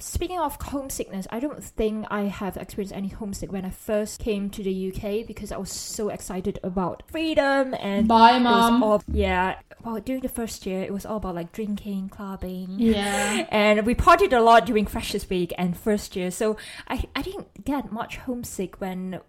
speaking 0.00 0.38
of 0.38 0.56
homesickness, 0.60 1.26
I 1.30 1.40
don't 1.40 1.62
think 1.62 2.06
I 2.10 2.22
have 2.22 2.56
experienced 2.56 2.94
any 2.94 3.08
homesick 3.08 3.50
when 3.50 3.64
I 3.64 3.70
first 3.70 4.20
came 4.20 4.48
to 4.50 4.62
the 4.62 4.92
UK 4.92 5.26
because 5.26 5.50
I 5.50 5.56
was 5.56 5.70
so 5.70 6.08
excited 6.08 6.58
about 6.62 7.02
freedom 7.08 7.74
and 7.80 8.06
bye 8.06 8.38
mom. 8.38 8.82
All, 8.82 9.02
yeah, 9.08 9.56
well, 9.84 10.00
during 10.00 10.22
the 10.22 10.28
first 10.28 10.66
year, 10.66 10.82
it 10.82 10.92
was 10.92 11.04
all 11.04 11.16
about 11.16 11.34
like 11.34 11.52
drinking, 11.52 12.10
clubbing. 12.10 12.76
Yeah, 12.78 13.46
and 13.50 13.84
we 13.84 13.94
partied 13.94 14.32
a 14.32 14.40
lot 14.40 14.66
during 14.66 14.86
Freshers 14.86 15.28
Week 15.28 15.52
and 15.58 15.76
first 15.76 16.14
year, 16.14 16.30
so 16.30 16.56
I 16.86 17.04
I 17.16 17.22
didn't 17.22 17.64
get 17.64 17.90
much 17.90 18.18
homesick 18.18 18.80
when 18.80 19.20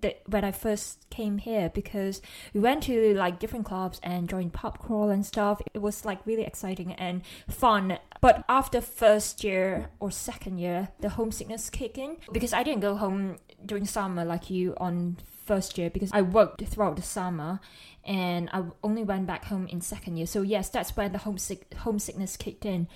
that 0.00 0.22
when 0.26 0.44
I 0.44 0.52
first 0.52 1.08
came 1.10 1.38
here 1.38 1.70
because 1.70 2.20
we 2.54 2.60
went 2.60 2.82
to 2.84 3.14
like 3.14 3.38
different 3.38 3.64
clubs 3.64 4.00
and 4.02 4.28
joined 4.28 4.52
pub 4.52 4.78
crawl 4.78 5.10
and 5.10 5.24
stuff. 5.24 5.60
It 5.74 5.82
was 5.82 6.04
like 6.04 6.24
really 6.26 6.44
exciting 6.44 6.92
and 6.92 7.22
fun. 7.48 7.98
But 8.20 8.44
after 8.48 8.80
first 8.80 9.44
year 9.44 9.90
or 10.00 10.10
second 10.10 10.58
year, 10.58 10.88
the 11.00 11.10
homesickness 11.10 11.70
kicked 11.70 11.98
in 11.98 12.16
because 12.32 12.52
I 12.52 12.62
didn't 12.62 12.80
go 12.80 12.96
home 12.96 13.36
during 13.64 13.86
summer 13.86 14.24
like 14.24 14.50
you 14.50 14.74
on 14.76 15.16
first 15.44 15.78
year 15.78 15.88
because 15.88 16.10
I 16.12 16.22
worked 16.22 16.62
throughout 16.66 16.96
the 16.96 17.02
summer 17.02 17.60
and 18.04 18.48
I 18.52 18.64
only 18.82 19.02
went 19.02 19.26
back 19.26 19.46
home 19.46 19.66
in 19.66 19.80
second 19.80 20.16
year. 20.16 20.26
So 20.26 20.42
yes, 20.42 20.68
that's 20.68 20.96
when 20.96 21.12
the 21.12 21.18
homesick 21.18 21.74
homesickness 21.74 22.36
kicked 22.36 22.64
in. 22.64 22.88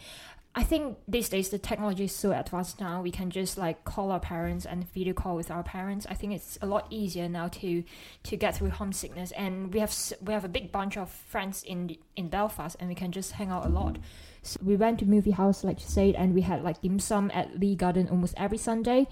I 0.55 0.65
think 0.65 0.99
these 1.09 1.31
days 1.31 1.49
the 1.49 1.59
technology 1.59 2.05
is 2.05 2.15
so 2.15 2.33
advanced 2.33 2.79
now. 2.79 3.01
We 3.01 3.11
can 3.11 3.31
just 3.31 3.57
like 3.57 3.85
call 3.85 4.11
our 4.11 4.21
parents 4.21 4.67
and 4.67 4.87
video 4.93 5.15
call 5.15 5.35
with 5.35 5.51
our 5.51 5.63
parents. 5.63 6.07
I 6.11 6.15
think 6.15 6.35
it's 6.35 6.59
a 6.61 6.67
lot 6.67 6.87
easier 6.91 7.27
now 7.27 7.49
to 7.49 7.83
to 8.25 8.37
get 8.37 8.57
through 8.57 8.71
homesickness. 8.71 9.33
And 9.33 9.73
we 9.73 9.81
have 9.81 9.95
we 10.21 10.35
have 10.35 10.45
a 10.45 10.49
big 10.49 10.71
bunch 10.71 10.99
of 10.99 11.11
friends 11.11 11.63
in 11.63 11.97
in 12.17 12.29
Belfast, 12.29 12.77
and 12.79 12.89
we 12.91 12.95
can 12.95 13.13
just 13.13 13.33
hang 13.33 13.49
out 13.49 13.65
a 13.65 13.71
lot. 13.71 13.97
So 14.43 14.59
we 14.63 14.77
went 14.77 14.99
to 15.01 15.07
movie 15.07 15.31
house, 15.31 15.63
like 15.65 15.81
you 15.81 15.87
said, 15.87 16.15
and 16.17 16.35
we 16.35 16.41
had 16.43 16.63
like 16.65 16.83
dim 16.83 16.99
sum 16.99 17.31
at 17.33 17.59
Lee 17.61 17.77
Garden 17.77 18.09
almost 18.09 18.35
every 18.37 18.59
Sunday, 18.59 19.07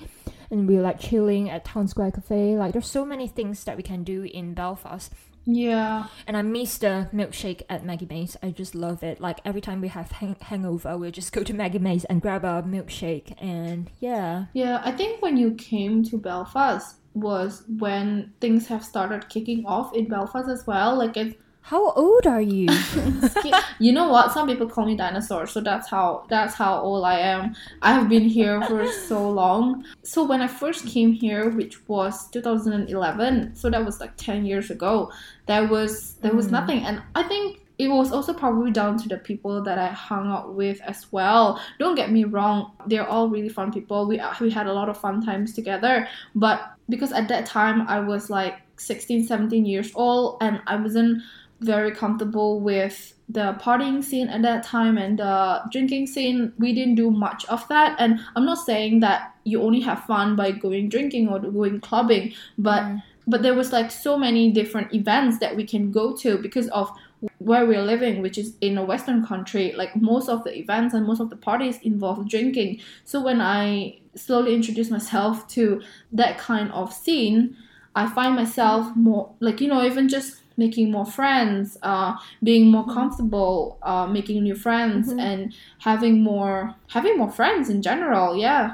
and 0.51 0.67
we 0.69 0.75
were 0.77 0.83
like 0.83 0.99
chilling 1.01 1.49
at 1.49 1.65
Town 1.65 1.87
Square 1.89 2.13
Cafe. 2.13 2.57
Like 2.57 2.73
there's 2.73 2.91
so 2.91 3.05
many 3.05 3.29
things 3.29 3.63
that 3.65 3.77
we 3.77 3.83
can 3.83 4.03
do 4.03 4.25
in 4.25 4.55
Belfast 4.55 5.13
Yeah. 5.47 6.07
And 6.27 6.37
I 6.37 6.43
miss 6.43 6.79
the 6.79 7.09
milkshake 7.15 7.63
at 7.69 7.85
Maggie 7.85 8.07
May's. 8.09 8.37
I 8.43 8.51
just 8.51 8.75
love 8.75 9.03
it. 9.03 9.21
Like 9.21 9.41
every 9.45 9.61
time 9.61 9.81
we 9.81 9.89
have 9.89 10.11
hang- 10.13 10.37
hangover, 10.41 10.97
we'll 10.99 11.11
just 11.11 11.33
go 11.33 11.43
to 11.43 11.55
Maggie 11.55 11.79
May's 11.79 12.05
and 12.05 12.21
grab 12.21 12.45
a 12.45 12.63
milkshake. 12.63 13.35
And 13.43 13.91
yeah, 14.01 14.47
Yeah, 14.53 14.83
I 14.85 14.93
think 14.93 15.23
when 15.23 15.37
you 15.37 15.55
came 15.55 16.03
to 16.05 16.19
Belfast 16.19 16.97
was 17.15 17.65
when 17.79 18.33
things 18.41 18.69
have 18.69 18.85
started 18.85 19.29
kicking 19.29 19.65
off 19.67 19.95
in 19.95 20.09
Belfast 20.09 20.49
as 20.49 20.67
well. 20.67 20.97
Like 20.97 21.17
it's 21.17 21.35
how 21.63 21.93
old 21.93 22.27
are 22.27 22.41
you? 22.41 22.69
you 23.79 23.93
know 23.93 24.09
what? 24.09 24.33
Some 24.33 24.49
people 24.49 24.69
call 24.69 24.87
me 24.87 24.97
dinosaur, 24.97 25.47
so 25.47 25.61
that's 25.61 25.89
how 25.89 26.25
that's 26.29 26.55
how 26.55 26.81
old 26.81 27.05
I 27.05 27.19
am. 27.21 27.55
I 27.83 27.93
have 27.93 28.09
been 28.09 28.25
here 28.25 28.61
for 28.63 28.87
so 28.91 29.29
long. 29.31 29.85
So 30.03 30.25
when 30.25 30.41
I 30.41 30.49
first 30.49 30.87
came 30.87 31.13
here, 31.13 31.51
which 31.51 31.87
was 31.89 32.29
2011, 32.31 33.55
so 33.55 33.71
that 33.71 33.85
was 33.85 34.01
like 34.01 34.17
10 34.17 34.45
years 34.47 34.71
ago, 34.71 35.13
there 35.47 35.67
was 35.67 36.15
there 36.23 36.35
was 36.35 36.49
Mm. 36.49 36.53
nothing, 36.53 36.81
and 36.85 37.03
I 37.15 37.23
think 37.25 37.61
it 37.79 37.89
was 37.89 38.13
also 38.13 38.35
probably 38.35 38.71
down 38.71 38.99
to 38.99 39.09
the 39.09 39.17
people 39.17 39.63
that 39.63 39.79
I 39.79 39.89
hung 39.89 40.31
out 40.31 40.55
with 40.55 40.81
as 40.83 41.11
well. 41.13 41.61
Don't 41.79 41.95
get 41.95 42.11
me 42.11 42.25
wrong, 42.25 42.73
they're 42.87 43.09
all 43.09 43.29
really 43.29 43.49
fun 43.49 43.73
people. 43.73 44.07
We 44.07 44.21
we 44.41 44.51
had 44.51 44.67
a 44.67 44.73
lot 44.73 44.89
of 44.89 44.99
fun 44.99 45.25
times 45.25 45.55
together, 45.55 46.09
but 46.35 46.61
because 46.89 47.13
at 47.13 47.29
that 47.29 47.47
time 47.47 47.87
I 47.89 48.01
was 48.01 48.29
like 48.29 48.57
16, 48.77 49.27
17 49.27 49.65
years 49.67 49.93
old, 49.95 50.39
and 50.41 50.61
I 50.67 50.77
wasn't 50.77 51.23
very 51.61 51.93
comfortable 51.93 52.61
with 52.61 53.15
the 53.29 53.57
partying 53.61 54.03
scene 54.03 54.29
at 54.29 54.43
that 54.43 54.65
time 54.65 54.99
and 54.99 55.19
the 55.19 55.63
drinking 55.71 56.07
scene. 56.07 56.53
We 56.59 56.73
didn't 56.75 56.97
do 56.97 57.11
much 57.11 57.45
of 57.47 57.67
that. 57.69 57.97
And 57.99 58.19
I'm 58.35 58.45
not 58.45 58.59
saying 58.59 59.01
that 59.01 59.35
you 59.45 59.63
only 59.63 59.81
have 59.81 60.05
fun 60.05 60.37
by 60.37 60.51
going 60.53 60.89
drinking 60.89 61.29
or 61.29 61.39
going 61.39 61.81
clubbing, 61.81 62.33
but 62.59 62.83
Mm. 62.83 63.03
but 63.27 63.43
there 63.43 63.55
was 63.55 63.73
like 63.73 63.91
so 63.91 64.19
many 64.19 64.51
different 64.51 64.93
events 64.95 65.39
that 65.39 65.55
we 65.55 65.65
can 65.65 65.93
go 65.93 66.17
to 66.17 66.39
because 66.39 66.69
of 66.69 66.91
where 67.39 67.67
we're 67.67 67.83
living, 67.83 68.23
which 68.23 68.39
is 68.39 68.55
in 68.61 68.79
a 68.79 68.85
Western 68.85 69.25
country. 69.25 69.73
Like 69.77 69.95
most 69.95 70.29
of 70.29 70.43
the 70.43 70.59
events 70.59 70.95
and 70.95 71.07
most 71.07 71.21
of 71.21 71.29
the 71.31 71.37
parties 71.37 71.79
involve 71.83 72.29
drinking. 72.29 72.81
So 73.05 73.23
when 73.23 73.41
I 73.41 73.99
slowly 74.17 74.55
introduce 74.55 74.91
myself 74.91 75.47
to 75.49 75.83
that 76.13 76.39
kind 76.39 76.73
of 76.73 76.93
scene, 76.93 77.57
I 77.95 78.09
find 78.09 78.35
myself 78.35 78.97
more 78.97 79.31
like 79.41 79.61
you 79.61 79.69
know 79.69 79.85
even 79.85 80.09
just 80.09 80.41
making 80.65 80.87
more 80.97 81.07
friends, 81.19 81.65
uh, 81.93 82.11
being 82.51 82.65
more 82.77 82.87
comfortable, 82.97 83.55
uh, 83.91 84.07
making 84.19 84.39
new 84.49 84.57
friends, 84.67 85.05
Mhm. 85.13 85.21
and 85.29 85.41
having 85.89 86.15
more 86.33 86.55
having 86.97 87.15
more 87.23 87.33
friends 87.39 87.65
in 87.75 87.79
general. 87.91 88.29
Yeah. 88.47 88.65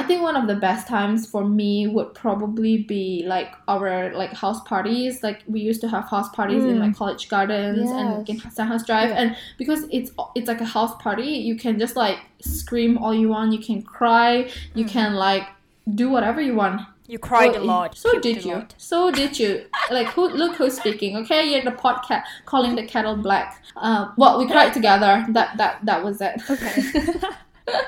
I 0.00 0.02
think 0.08 0.18
one 0.28 0.36
of 0.40 0.46
the 0.52 0.58
best 0.68 0.82
times 0.96 1.20
for 1.32 1.42
me 1.60 1.72
would 1.94 2.10
probably 2.24 2.74
be 2.94 3.04
like 3.34 3.50
our 3.72 3.90
like 4.20 4.32
house 4.44 4.60
parties. 4.72 5.12
Like 5.26 5.38
we 5.54 5.60
used 5.70 5.82
to 5.84 5.88
have 5.94 6.04
house 6.14 6.30
parties 6.38 6.62
in 6.70 6.74
Mm. 6.76 6.82
like 6.84 6.94
College 7.02 7.24
Gardens 7.34 7.90
and 8.00 8.08
in 8.30 8.36
Sandhurst 8.56 8.86
Drive, 8.90 9.10
Yeah. 9.10 9.20
and 9.20 9.28
because 9.60 9.80
it's 9.98 10.10
it's 10.38 10.48
like 10.52 10.62
a 10.68 10.70
house 10.76 10.94
party, 11.06 11.30
you 11.48 11.54
can 11.64 11.74
just 11.84 11.94
like 12.04 12.18
scream 12.40 12.92
all 13.02 13.14
you 13.22 13.28
want. 13.34 13.48
You 13.56 13.62
can 13.68 13.80
cry. 13.98 14.30
You 14.78 14.84
Mm. 14.86 14.92
can 14.96 15.10
like 15.26 15.44
do 16.00 16.06
whatever 16.14 16.40
you 16.48 16.54
want. 16.62 16.78
You 17.12 17.18
cried 17.18 17.54
a 17.56 17.60
lot. 17.60 17.94
So 17.94 18.18
did 18.18 18.42
you? 18.42 18.54
lot. 18.54 18.74
So 18.78 19.10
did 19.10 19.38
you? 19.38 19.66
Like 19.90 20.06
who? 20.06 20.30
Look 20.30 20.56
who's 20.56 20.78
speaking. 20.78 21.14
Okay, 21.18 21.52
you're 21.52 21.62
the 21.62 21.72
podcast 21.72 22.22
calling 22.46 22.74
the 22.74 22.86
kettle 22.86 23.16
black. 23.16 23.62
Uh, 23.76 24.12
well, 24.16 24.38
we 24.38 24.46
cried 24.46 24.72
together. 24.72 25.26
That 25.28 25.58
that 25.58 25.84
that 25.84 26.02
was 26.02 26.22
it. 26.22 26.40
Okay. 26.48 26.72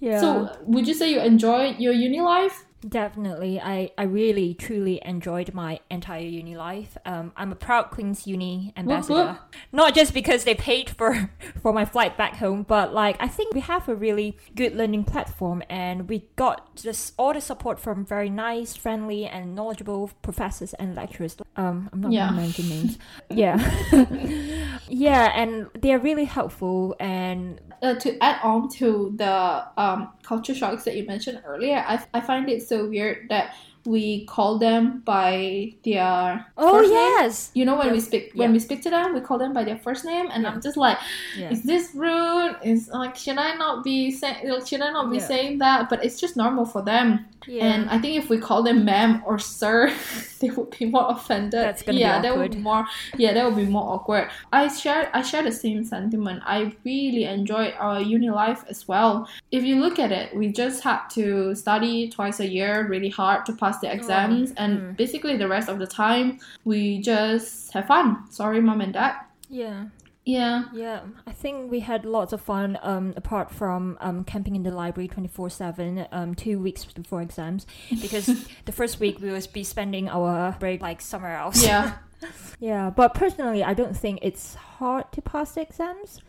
Yeah. 0.00 0.20
So 0.20 0.56
would 0.62 0.86
you 0.86 0.94
say 0.94 1.10
you 1.10 1.18
enjoyed 1.18 1.80
your 1.80 1.92
uni 1.92 2.20
life? 2.20 2.64
Definitely, 2.86 3.60
I, 3.60 3.90
I 3.98 4.04
really 4.04 4.54
truly 4.54 5.00
enjoyed 5.04 5.52
my 5.52 5.80
entire 5.90 6.20
uni 6.20 6.56
life. 6.56 6.96
Um, 7.04 7.32
I'm 7.36 7.50
a 7.50 7.56
proud 7.56 7.90
Queen's 7.90 8.26
Uni 8.26 8.72
ambassador. 8.76 9.14
whoop. 9.32 9.56
Not 9.72 9.94
just 9.94 10.14
because 10.14 10.44
they 10.44 10.54
paid 10.54 10.90
for 10.90 11.30
for 11.62 11.72
my 11.72 11.84
flight 11.84 12.16
back 12.16 12.36
home, 12.36 12.62
but 12.62 12.94
like 12.94 13.16
I 13.20 13.26
think 13.26 13.52
we 13.54 13.60
have 13.60 13.88
a 13.88 13.94
really 13.96 14.38
good 14.54 14.76
learning 14.76 15.04
platform, 15.04 15.62
and 15.68 16.08
we 16.08 16.28
got 16.36 16.76
just 16.76 17.14
all 17.18 17.32
the 17.34 17.40
support 17.40 17.80
from 17.80 18.04
very 18.04 18.30
nice, 18.30 18.76
friendly, 18.76 19.26
and 19.26 19.54
knowledgeable 19.56 20.10
professors 20.22 20.72
and 20.74 20.94
lecturers. 20.94 21.36
Um, 21.56 21.90
I'm 21.92 22.00
not 22.00 22.12
Yeah. 22.12 22.30
names. 22.30 22.98
Yeah, 23.30 23.56
yeah, 24.88 25.32
and 25.34 25.68
they're 25.74 25.98
really 25.98 26.24
helpful 26.24 26.96
and 26.98 27.60
uh, 27.82 27.94
to 27.94 28.22
add 28.22 28.40
on 28.42 28.68
to 28.68 29.12
the 29.16 29.64
um, 29.76 30.12
culture 30.22 30.54
shocks 30.54 30.84
that 30.84 30.96
you 30.96 31.06
mentioned 31.06 31.42
earlier, 31.46 31.84
I, 31.86 32.04
I 32.14 32.20
find 32.20 32.48
it 32.48 32.66
so 32.66 32.88
weird 32.88 33.28
that 33.28 33.54
we 33.88 34.24
call 34.26 34.58
them 34.58 35.00
by 35.04 35.72
their 35.84 36.46
oh 36.56 36.72
first 36.78 36.90
name. 36.90 36.98
yes, 37.18 37.50
You 37.54 37.64
know 37.64 37.76
when 37.76 37.90
we 37.90 37.98
Yes. 37.98 38.06
speak 38.06 38.24
when 38.34 38.50
Yeah. 38.50 38.54
we 38.56 38.60
speak 38.60 38.80
to 38.86 38.90
them, 38.90 39.14
we 39.14 39.20
call 39.20 39.38
them 39.38 39.52
by 39.58 39.64
their 39.64 39.78
first 39.86 40.04
name, 40.04 40.26
and 40.32 40.42
Yeah. 40.42 40.50
I'm 40.50 40.60
just 40.60 40.76
like, 40.76 40.98
yeah. 41.36 41.50
is 41.54 41.62
this 41.62 41.84
rude? 41.94 42.56
Is 42.62 42.88
like 43.02 43.16
should 43.16 43.38
I 43.38 43.54
not 43.64 43.82
be 43.84 44.10
saying 44.10 44.38
should 44.68 44.82
I 44.82 44.90
not 44.92 45.10
be 45.10 45.16
Yeah. 45.18 45.26
saying 45.32 45.58
that? 45.64 45.88
But 45.90 46.04
it's 46.04 46.18
just 46.20 46.36
normal 46.36 46.64
for 46.64 46.82
them. 46.82 47.08
yeah. 47.46 47.64
And 47.70 47.88
I 47.88 47.96
think 48.02 48.14
if 48.22 48.28
we 48.28 48.36
call 48.48 48.62
them 48.62 48.84
ma'am 48.84 49.22
or 49.24 49.38
sir, 49.38 49.90
they 50.40 50.50
would 50.50 50.70
be 50.78 50.84
more 50.84 51.06
offended. 51.16 51.60
That's 51.64 51.82
gonna 51.82 51.96
be 51.96 52.02
yeah, 52.04 52.20
that 52.20 52.36
would 52.36 52.52
be 52.52 52.58
more. 52.70 52.84
Yeah, 53.16 53.32
that 53.32 53.44
would 53.46 53.56
be 53.56 53.70
more 53.76 53.86
awkward. 53.94 54.28
I 54.52 54.68
share 54.68 55.08
I 55.14 55.22
share 55.22 55.42
the 55.42 55.52
same 55.64 55.80
sentiment. 55.84 56.42
I 56.44 56.58
really 56.84 57.24
enjoyed 57.24 57.72
our 57.78 58.00
uni 58.02 58.28
life 58.42 58.64
as 58.68 58.86
well. 58.90 59.26
If 59.50 59.62
you 59.64 59.76
look 59.84 59.98
at 59.98 60.10
it, 60.12 60.36
we 60.36 60.52
just 60.52 60.82
had 60.82 61.00
to 61.16 61.54
study 61.54 62.10
twice 62.10 62.38
a 62.40 62.48
year 62.58 62.86
really 62.94 63.08
hard 63.08 63.46
to 63.46 63.52
pass 63.52 63.77
the 63.80 63.92
exams, 63.92 64.52
and 64.56 64.80
mm. 64.80 64.96
basically 64.96 65.36
the 65.36 65.48
rest 65.48 65.68
of 65.68 65.78
the 65.78 65.86
time 65.86 66.38
we 66.64 67.00
just 67.00 67.72
have 67.72 67.86
fun. 67.86 68.30
Sorry, 68.30 68.60
mom 68.60 68.80
and 68.80 68.92
dad. 68.92 69.16
yeah. 69.48 69.86
Yeah. 70.28 70.64
Yeah, 70.74 71.00
I 71.26 71.32
think 71.32 71.70
we 71.70 71.80
had 71.80 72.04
lots 72.04 72.34
of 72.34 72.42
fun. 72.42 72.78
Um, 72.82 73.14
apart 73.16 73.50
from 73.50 73.96
um, 74.02 74.24
camping 74.24 74.56
in 74.56 74.62
the 74.62 74.70
library 74.70 75.08
twenty 75.08 75.28
four 75.28 75.48
seven, 75.48 76.06
um, 76.12 76.34
two 76.34 76.60
weeks 76.60 76.84
before 76.84 77.22
exams, 77.22 77.66
because 77.88 78.26
the 78.66 78.72
first 78.72 79.00
week 79.00 79.20
we 79.22 79.30
will 79.30 79.40
be 79.54 79.64
spending 79.64 80.06
our 80.06 80.54
break 80.60 80.82
like 80.82 81.00
somewhere 81.00 81.34
else. 81.34 81.64
Yeah. 81.64 81.94
yeah. 82.60 82.90
But 82.90 83.14
personally, 83.14 83.64
I 83.64 83.72
don't 83.72 83.96
think 83.96 84.18
it's 84.20 84.54
hard 84.54 85.10
to 85.12 85.22
pass 85.22 85.52
the 85.52 85.62
exams. 85.62 86.20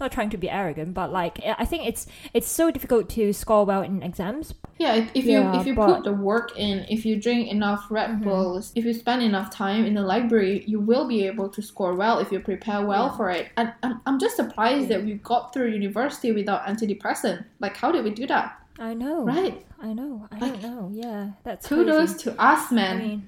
Not 0.00 0.12
trying 0.12 0.30
to 0.30 0.36
be 0.36 0.48
arrogant, 0.50 0.94
but 0.94 1.12
like 1.12 1.38
I 1.58 1.64
think 1.64 1.86
it's 1.86 2.06
it's 2.34 2.48
so 2.50 2.70
difficult 2.70 3.08
to 3.10 3.32
score 3.32 3.64
well 3.64 3.82
in 3.82 4.02
exams. 4.02 4.54
Yeah, 4.78 4.94
if, 5.14 5.24
you 5.24 5.32
Yeah, 5.32 5.60
if 5.60 5.66
you 5.66 5.74
but- 5.74 5.86
put 5.86 6.04
the 6.04 6.12
work 6.12 6.58
in, 6.58 6.84
if 6.88 7.06
you 7.06 7.20
drink 7.20 7.48
enough 7.48 7.86
Red 7.90 8.10
Mhm. 8.10 8.24
Bulls, 8.24 8.72
if 8.74 8.84
you 8.84 8.92
spend 8.94 9.22
enough 9.22 9.50
time 9.50 9.84
in 9.84 9.94
the 9.94 10.02
library, 10.02 10.64
you 10.66 10.80
will 10.80 11.06
be 11.06 11.24
able 11.26 11.48
to 11.50 11.62
score 11.62 11.94
well 11.94 12.18
if 12.18 12.32
you 12.32 12.40
prepare 12.40 12.84
well 12.84 13.06
Yeah. 13.06 13.16
for 13.16 13.30
it. 13.30 13.48
And 13.56 13.72
I'm, 13.82 14.00
I'm 14.06 14.18
just 14.18 14.34
surprised 14.36 14.88
that 14.88 15.04
we 15.04 15.14
got 15.14 15.52
through 15.52 15.68
university 15.68 16.32
without 16.32 16.64
antidepressant. 16.66 17.44
Like, 17.60 17.76
how 17.76 17.92
did 17.92 18.02
we 18.04 18.10
do 18.10 18.26
that? 18.26 18.58
I 18.80 18.94
know, 18.94 19.24
Right? 19.24 19.64
I 19.80 19.92
know, 19.92 20.26
I 20.32 20.38
Like, 20.38 20.60
don't 20.60 20.62
know. 20.62 20.90
Yeah, 20.92 21.30
that's 21.44 21.66
Kudos 21.68 22.14
crazy. 22.14 22.30
to 22.30 22.42
us, 22.42 22.72
man. 22.72 22.96
I 22.96 23.00
mean, 23.04 23.22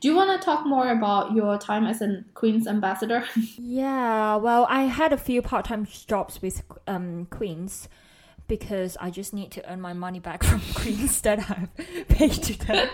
do 0.00 0.08
you 0.08 0.14
want 0.14 0.38
to 0.40 0.44
talk 0.44 0.66
more 0.66 0.90
about 0.90 1.32
your 1.32 1.58
time 1.58 1.86
as 1.86 2.02
a 2.02 2.24
Queen's 2.34 2.66
ambassador? 2.66 3.24
Yeah, 3.58 4.36
well, 4.36 4.66
I 4.68 4.82
had 4.82 5.12
a 5.12 5.16
few 5.16 5.42
part-time 5.42 5.86
jobs 6.06 6.40
with 6.40 6.62
um, 6.86 7.26
Queens 7.26 7.88
because 8.48 8.96
I 9.00 9.10
just 9.10 9.34
need 9.34 9.50
to 9.52 9.70
earn 9.70 9.80
my 9.80 9.92
money 9.92 10.20
back 10.20 10.44
from 10.48 10.60
Queens 10.74 11.20
that 11.22 11.38
I've 11.50 11.74
paid 12.08 12.32
to 12.32 12.58
them. 12.66 12.88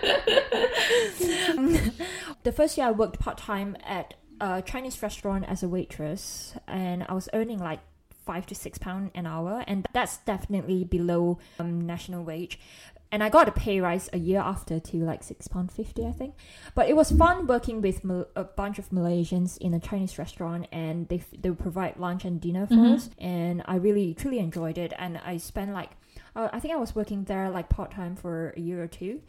the 2.43 2.51
first 2.51 2.77
year 2.77 2.87
I 2.87 2.91
worked 2.91 3.19
part-time 3.19 3.77
at 3.83 4.15
a 4.39 4.61
Chinese 4.61 5.01
restaurant 5.01 5.45
as 5.47 5.63
a 5.63 5.69
waitress, 5.69 6.55
and 6.67 7.05
I 7.07 7.13
was 7.13 7.29
earning 7.33 7.59
like 7.59 7.79
five 8.25 8.45
to 8.47 8.55
six 8.55 8.77
pound 8.77 9.11
an 9.15 9.25
hour, 9.27 9.63
and 9.67 9.87
that's 9.93 10.17
definitely 10.17 10.83
below 10.83 11.39
um, 11.59 11.85
national 11.85 12.23
wage. 12.23 12.59
And 13.13 13.23
I 13.23 13.29
got 13.29 13.47
a 13.47 13.51
pay 13.51 13.79
rise 13.79 14.09
a 14.11 14.17
year 14.17 14.39
after 14.39 14.79
to 14.79 14.97
like 15.05 15.21
six 15.23 15.47
pound 15.47 15.71
fifty, 15.71 16.03
I 16.03 16.11
think. 16.11 16.33
But 16.73 16.89
it 16.89 16.95
was 16.95 17.11
fun 17.11 17.45
working 17.45 17.79
with 17.79 18.03
Mal- 18.03 18.25
a 18.35 18.43
bunch 18.43 18.79
of 18.79 18.89
Malaysians 18.89 19.55
in 19.59 19.71
a 19.75 19.79
Chinese 19.79 20.17
restaurant, 20.17 20.65
and 20.71 21.07
they 21.09 21.17
f- 21.17 21.39
they 21.41 21.49
would 21.51 21.59
provide 21.59 21.97
lunch 21.97 22.25
and 22.25 22.41
dinner 22.41 22.65
for 22.65 22.73
Mhm. 22.81 22.93
us, 22.95 23.09
and 23.19 23.61
I 23.65 23.75
really 23.75 24.15
truly 24.15 24.39
enjoyed 24.39 24.77
it. 24.79 24.93
And 24.97 25.19
I 25.23 25.37
spent 25.37 25.73
like, 25.73 25.91
uh, 26.35 26.49
I 26.51 26.59
think 26.59 26.73
I 26.73 26.77
was 26.77 26.95
working 26.95 27.25
there 27.25 27.51
like 27.51 27.69
part 27.69 27.91
time 27.91 28.15
for 28.15 28.35
a 28.57 28.59
year 28.59 28.81
or 28.81 28.87
two. 28.87 29.21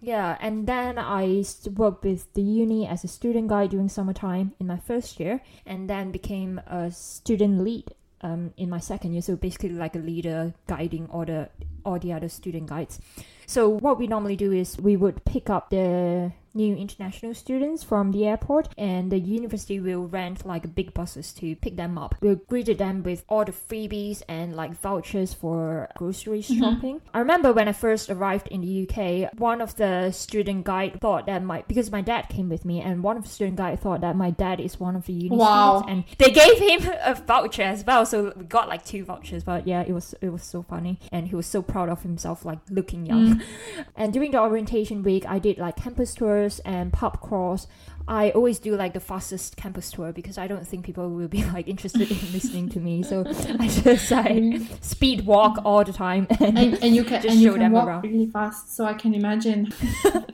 Yeah, 0.00 0.36
and 0.40 0.66
then 0.66 0.98
I 0.98 1.44
worked 1.76 2.04
with 2.04 2.32
the 2.34 2.42
uni 2.42 2.86
as 2.86 3.02
a 3.04 3.08
student 3.08 3.48
guide 3.48 3.70
during 3.70 3.88
summertime 3.88 4.52
in 4.60 4.66
my 4.66 4.76
first 4.78 5.18
year, 5.20 5.40
and 5.64 5.88
then 5.88 6.12
became 6.12 6.60
a 6.66 6.90
student 6.90 7.60
lead 7.62 7.94
um, 8.22 8.52
in 8.56 8.70
my 8.70 8.78
second 8.78 9.12
year. 9.12 9.22
So 9.22 9.36
basically, 9.36 9.70
like 9.70 9.94
a 9.94 9.98
leader 9.98 10.54
guiding 10.66 11.08
all 11.10 11.24
the 11.24 11.48
all 11.84 11.98
the 11.98 12.12
other 12.12 12.28
student 12.28 12.66
guides. 12.66 13.00
So 13.46 13.68
what 13.68 13.98
we 13.98 14.06
normally 14.06 14.36
do 14.36 14.52
is 14.52 14.78
we 14.78 14.96
would 14.96 15.24
pick 15.24 15.50
up 15.50 15.70
the 15.70 16.32
new 16.54 16.74
international 16.76 17.34
students 17.34 17.82
from 17.82 18.12
the 18.12 18.26
airport, 18.26 18.68
and 18.78 19.10
the 19.12 19.18
university 19.18 19.80
will 19.80 20.06
rent 20.06 20.44
like 20.46 20.74
big 20.74 20.92
buses 20.94 21.32
to 21.34 21.56
pick 21.56 21.76
them 21.76 21.96
up. 21.98 22.14
We'll 22.20 22.36
greet 22.48 22.76
them 22.78 23.02
with 23.02 23.24
all 23.28 23.44
the 23.44 23.52
freebies 23.52 24.22
and 24.28 24.54
like 24.56 24.72
vouchers 24.80 25.32
for 25.34 25.88
grocery 25.96 26.42
Mm-hmm. 26.42 26.60
shopping. 26.60 27.00
I 27.14 27.18
remember 27.18 27.52
when 27.52 27.68
I 27.68 27.72
first 27.72 28.10
arrived 28.10 28.48
in 28.48 28.60
the 28.62 28.88
UK, 28.88 29.38
one 29.38 29.60
of 29.60 29.76
the 29.76 30.10
student 30.12 30.64
guide 30.64 31.00
thought 31.00 31.26
that 31.26 31.42
my 31.42 31.62
because 31.68 31.90
my 31.92 32.00
dad 32.00 32.28
came 32.28 32.48
with 32.48 32.64
me, 32.64 32.80
and 32.80 33.02
one 33.02 33.16
of 33.16 33.24
the 33.24 33.28
student 33.28 33.56
guide 33.56 33.80
thought 33.80 34.00
that 34.00 34.16
my 34.16 34.30
dad 34.30 34.60
is 34.60 34.80
one 34.80 34.96
of 34.96 35.06
the 35.06 35.12
uni 35.12 35.36
Wow. 35.36 35.78
students, 35.82 36.08
and 36.10 36.18
they 36.18 36.30
gave 36.32 36.58
him 36.58 36.92
a 37.04 37.14
voucher 37.14 37.62
as 37.62 37.84
well. 37.84 38.04
So 38.06 38.32
we 38.36 38.44
got 38.44 38.68
like 38.68 38.84
two 38.84 39.04
vouchers, 39.04 39.44
but 39.44 39.66
yeah, 39.66 39.82
it 39.86 39.92
was 39.92 40.14
it 40.20 40.30
was 40.30 40.42
so 40.42 40.62
funny, 40.62 40.98
and 41.12 41.28
he 41.28 41.34
was 41.36 41.46
so 41.46 41.62
proud 41.62 41.88
of 41.88 42.02
himself, 42.02 42.44
like 42.44 42.58
looking 42.70 43.06
young. 43.06 43.36
Mm. 43.36 43.42
And 43.96 44.12
during 44.12 44.30
the 44.32 44.40
orientation 44.40 45.02
week, 45.02 45.24
I 45.28 45.38
did 45.38 45.58
like 45.58 45.76
campus 45.76 46.14
tours 46.14 46.41
and 46.60 46.92
pub 46.92 47.20
crawls. 47.20 47.66
I 48.08 48.30
always 48.30 48.58
do 48.58 48.74
like 48.74 48.94
the 48.94 49.00
fastest 49.00 49.56
campus 49.56 49.90
tour 49.90 50.12
because 50.12 50.36
I 50.36 50.48
don't 50.48 50.66
think 50.66 50.84
people 50.84 51.08
will 51.10 51.28
be 51.28 51.44
like 51.56 51.68
interested 51.68 52.10
in 52.10 52.18
listening 52.32 52.68
to 52.70 52.80
me. 52.80 53.02
So 53.02 53.24
I 53.26 53.68
just 53.68 54.10
like 54.10 54.32
mm. 54.32 54.84
speed 54.84 55.24
walk 55.26 55.58
all 55.64 55.84
the 55.84 55.92
time. 55.92 56.26
And, 56.40 56.58
and, 56.58 56.82
and 56.82 56.96
you 56.96 57.04
can 57.10 57.22
Just 57.22 57.34
and 57.34 57.40
you 57.40 57.50
show 57.50 57.54
can 57.54 57.60
them 57.62 57.72
walk 57.72 57.86
around. 57.86 58.02
really 58.04 58.26
fast, 58.26 58.74
so 58.74 58.84
I 58.84 58.94
can 58.94 59.14
imagine. 59.14 59.72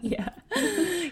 yeah. 0.01 0.28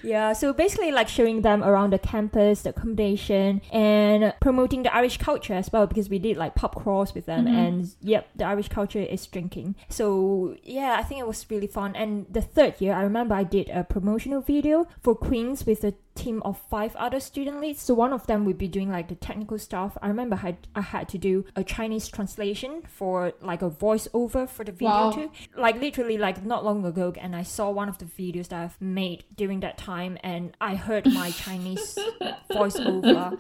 Yeah. 0.07 0.33
So 0.35 0.53
basically 0.53 0.93
like 0.93 1.09
showing 1.09 1.43
them 1.43 1.63
around 1.65 1.93
the 1.93 1.99
campus, 1.99 2.63
the 2.63 2.71
accommodation 2.71 3.61
and 3.73 4.33
promoting 4.41 4.83
the 4.85 4.95
Irish 4.95 5.19
culture 5.19 5.55
as 5.55 5.71
well 5.73 5.87
because 5.87 6.09
we 6.09 6.19
did 6.19 6.37
like 6.37 6.55
pub 6.55 6.75
crawls 6.77 7.13
with 7.15 7.27
them 7.27 7.47
Mhm. 7.47 7.55
and 7.67 7.95
yep, 8.01 8.29
the 8.37 8.45
Irish 8.45 8.69
culture 8.69 9.01
is 9.01 9.27
drinking. 9.27 9.75
So 9.89 10.55
yeah, 10.63 10.97
I 10.99 11.03
think 11.03 11.21
it 11.21 11.27
was 11.27 11.45
really 11.51 11.67
fun. 11.67 11.97
And 11.97 12.27
the 12.31 12.41
third 12.41 12.75
year 12.81 12.95
I 12.95 13.03
remember 13.03 13.35
I 13.35 13.45
did 13.45 13.69
a 13.71 13.83
promotional 13.85 14.41
video 14.41 14.87
for 15.01 15.15
Queens 15.15 15.67
with 15.67 15.83
a 15.85 15.95
team 16.17 16.43
of 16.45 16.59
five 16.71 16.97
other 16.97 17.21
student 17.21 17.61
leads. 17.61 17.81
So 17.83 17.95
one 17.95 18.13
of 18.13 18.27
them 18.27 18.45
would 18.47 18.59
be 18.59 18.69
doing 18.69 18.91
like 18.91 19.09
the 19.09 19.15
technical 19.15 19.59
stuff. 19.59 19.97
I 20.03 20.09
remember 20.09 20.35
I 20.37 20.39
had, 20.39 20.57
I 20.75 20.81
had 20.81 21.09
to 21.11 21.19
do 21.19 21.45
a 21.55 21.63
Chinese 21.63 22.09
translation 22.09 22.83
for 22.89 23.33
like 23.41 23.63
a 23.63 23.71
voiceover 23.71 24.49
for 24.49 24.65
the 24.65 24.73
video 24.73 24.91
Wow. 24.91 25.11
too. 25.13 25.31
Like 25.57 25.81
literally 25.81 26.19
like 26.19 26.45
not 26.45 26.65
long 26.65 26.85
ago 26.85 27.13
and 27.21 27.37
I 27.37 27.43
saw 27.43 27.71
one 27.71 27.89
of 27.89 27.99
the 27.99 28.07
videos 28.07 28.49
that 28.49 28.63
I've 28.65 28.81
made 28.81 29.25
during 29.37 29.61
that 29.61 29.79
time 29.79 30.19
and 30.23 30.57
I 30.61 30.75
heard 30.75 31.07
my 31.13 31.31
Chinese 31.45 31.99
voiceover 32.51 33.39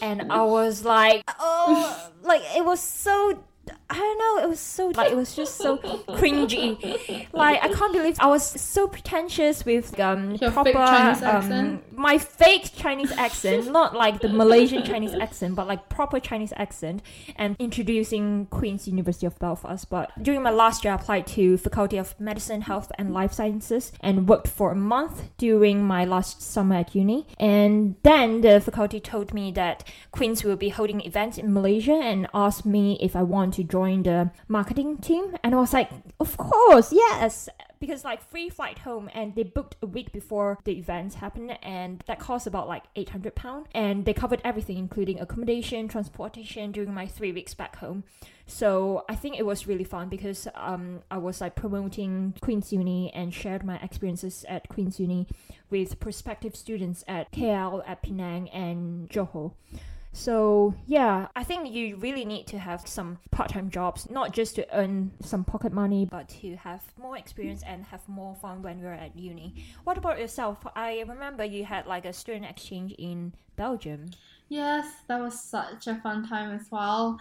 and 0.00 0.30
I 0.32 0.42
was 0.42 0.84
like 0.84 1.22
oh 1.38 2.10
like 2.22 2.42
it 2.56 2.64
was 2.64 2.80
so 2.80 3.42
I 3.92 3.98
don't 3.98 4.18
know. 4.18 4.44
It 4.44 4.48
was 4.48 4.60
so 4.60 4.88
like 4.96 5.12
it 5.12 5.16
was 5.16 5.34
just 5.36 5.56
so 5.56 5.78
cringy. 5.78 7.28
Like 7.32 7.62
I 7.62 7.68
can't 7.68 7.92
believe 7.92 8.16
I 8.18 8.26
was 8.26 8.44
so 8.44 8.88
pretentious 8.88 9.64
with 9.64 9.98
um 10.00 10.36
Your 10.36 10.50
proper 10.50 10.72
fake 10.72 10.76
Chinese 10.76 11.22
um, 11.22 11.28
accent? 11.36 11.96
my 11.96 12.18
fake 12.18 12.70
Chinese 12.74 13.12
accent, 13.12 13.70
not 13.70 13.94
like 13.94 14.20
the 14.20 14.28
Malaysian 14.28 14.82
Chinese 14.82 15.14
accent, 15.14 15.54
but 15.54 15.66
like 15.66 15.88
proper 15.88 16.18
Chinese 16.18 16.52
accent, 16.56 17.02
and 17.36 17.56
introducing 17.58 18.46
Queen's 18.46 18.88
University 18.88 19.26
of 19.26 19.38
Belfast. 19.38 19.88
But 19.90 20.10
during 20.22 20.42
my 20.42 20.50
last 20.50 20.84
year, 20.84 20.92
I 20.92 20.96
applied 20.96 21.26
to 21.28 21.58
Faculty 21.58 21.98
of 21.98 22.18
Medicine, 22.18 22.62
Health 22.62 22.90
and 22.98 23.12
Life 23.12 23.32
Sciences 23.32 23.92
and 24.00 24.28
worked 24.28 24.48
for 24.48 24.72
a 24.72 24.74
month 24.74 25.30
during 25.36 25.84
my 25.84 26.04
last 26.04 26.42
summer 26.42 26.76
at 26.76 26.94
uni. 26.94 27.26
And 27.38 27.96
then 28.02 28.40
the 28.40 28.60
faculty 28.60 29.00
told 29.00 29.34
me 29.34 29.52
that 29.52 29.84
Queen's 30.10 30.44
will 30.44 30.56
be 30.56 30.70
holding 30.70 31.00
events 31.02 31.38
in 31.38 31.52
Malaysia 31.52 31.92
and 31.94 32.28
asked 32.34 32.64
me 32.64 32.98
if 33.00 33.14
I 33.14 33.22
want 33.22 33.54
to 33.54 33.64
join 33.64 33.81
the 33.82 34.30
marketing 34.48 34.98
team. 34.98 35.36
And 35.42 35.54
I 35.54 35.58
was 35.58 35.72
like, 35.72 35.90
of 36.20 36.36
course, 36.36 36.92
yes. 36.92 37.48
Because 37.80 38.04
like 38.04 38.22
free 38.22 38.48
flight 38.48 38.78
home 38.78 39.10
and 39.12 39.34
they 39.34 39.42
booked 39.42 39.76
a 39.82 39.86
week 39.86 40.12
before 40.12 40.58
the 40.64 40.78
events 40.78 41.16
happened 41.16 41.58
and 41.62 42.02
that 42.06 42.20
cost 42.20 42.46
about 42.46 42.68
like 42.68 42.84
800 42.94 43.34
pound. 43.34 43.66
And 43.74 44.04
they 44.04 44.14
covered 44.14 44.40
everything 44.44 44.78
including 44.78 45.18
accommodation 45.18 45.88
transportation 45.88 46.70
during 46.70 46.94
my 46.94 47.06
three 47.06 47.32
weeks 47.32 47.54
back 47.54 47.76
home. 47.76 48.04
So 48.46 49.04
i 49.08 49.14
think 49.14 49.38
it 49.38 49.46
was 49.46 49.66
really 49.66 49.84
fun 49.84 50.08
because 50.08 50.48
um, 50.54 51.00
i 51.10 51.16
was 51.16 51.40
like 51.40 51.54
promoting 51.54 52.34
queen's 52.40 52.72
uni 52.72 53.10
and 53.14 53.32
shared 53.32 53.64
my 53.64 53.76
experiences 53.76 54.44
at 54.48 54.68
queen's 54.68 54.98
uni 55.00 55.26
with 55.70 55.98
prospective 56.00 56.54
students 56.54 57.04
at 57.08 57.30
kl 57.32 57.82
at 57.86 58.02
penang 58.02 58.48
and 58.50 59.08
johor 59.08 59.52
so 60.12 60.74
yeah, 60.86 61.28
I 61.34 61.44
think 61.44 61.72
you 61.72 61.96
really 61.96 62.24
need 62.24 62.46
to 62.48 62.58
have 62.58 62.86
some 62.86 63.18
part-time 63.30 63.70
jobs, 63.70 64.10
not 64.10 64.32
just 64.32 64.54
to 64.56 64.76
earn 64.76 65.12
some 65.20 65.44
pocket 65.44 65.72
money, 65.72 66.06
but 66.10 66.28
to 66.40 66.56
have 66.56 66.82
more 66.98 67.16
experience 67.16 67.62
and 67.66 67.84
have 67.84 68.06
more 68.08 68.34
fun 68.34 68.62
when 68.62 68.78
you're 68.78 68.92
at 68.92 69.16
uni. 69.16 69.64
What 69.84 69.96
about 69.96 70.18
yourself? 70.18 70.58
I 70.76 71.04
remember 71.08 71.44
you 71.44 71.64
had 71.64 71.86
like 71.86 72.04
a 72.04 72.12
student 72.12 72.44
exchange 72.44 72.92
in 72.98 73.32
Belgium. 73.56 74.10
Yes, 74.48 74.86
that 75.08 75.20
was 75.20 75.40
such 75.40 75.86
a 75.86 75.96
fun 75.96 76.28
time 76.28 76.54
as 76.54 76.70
well. 76.70 77.18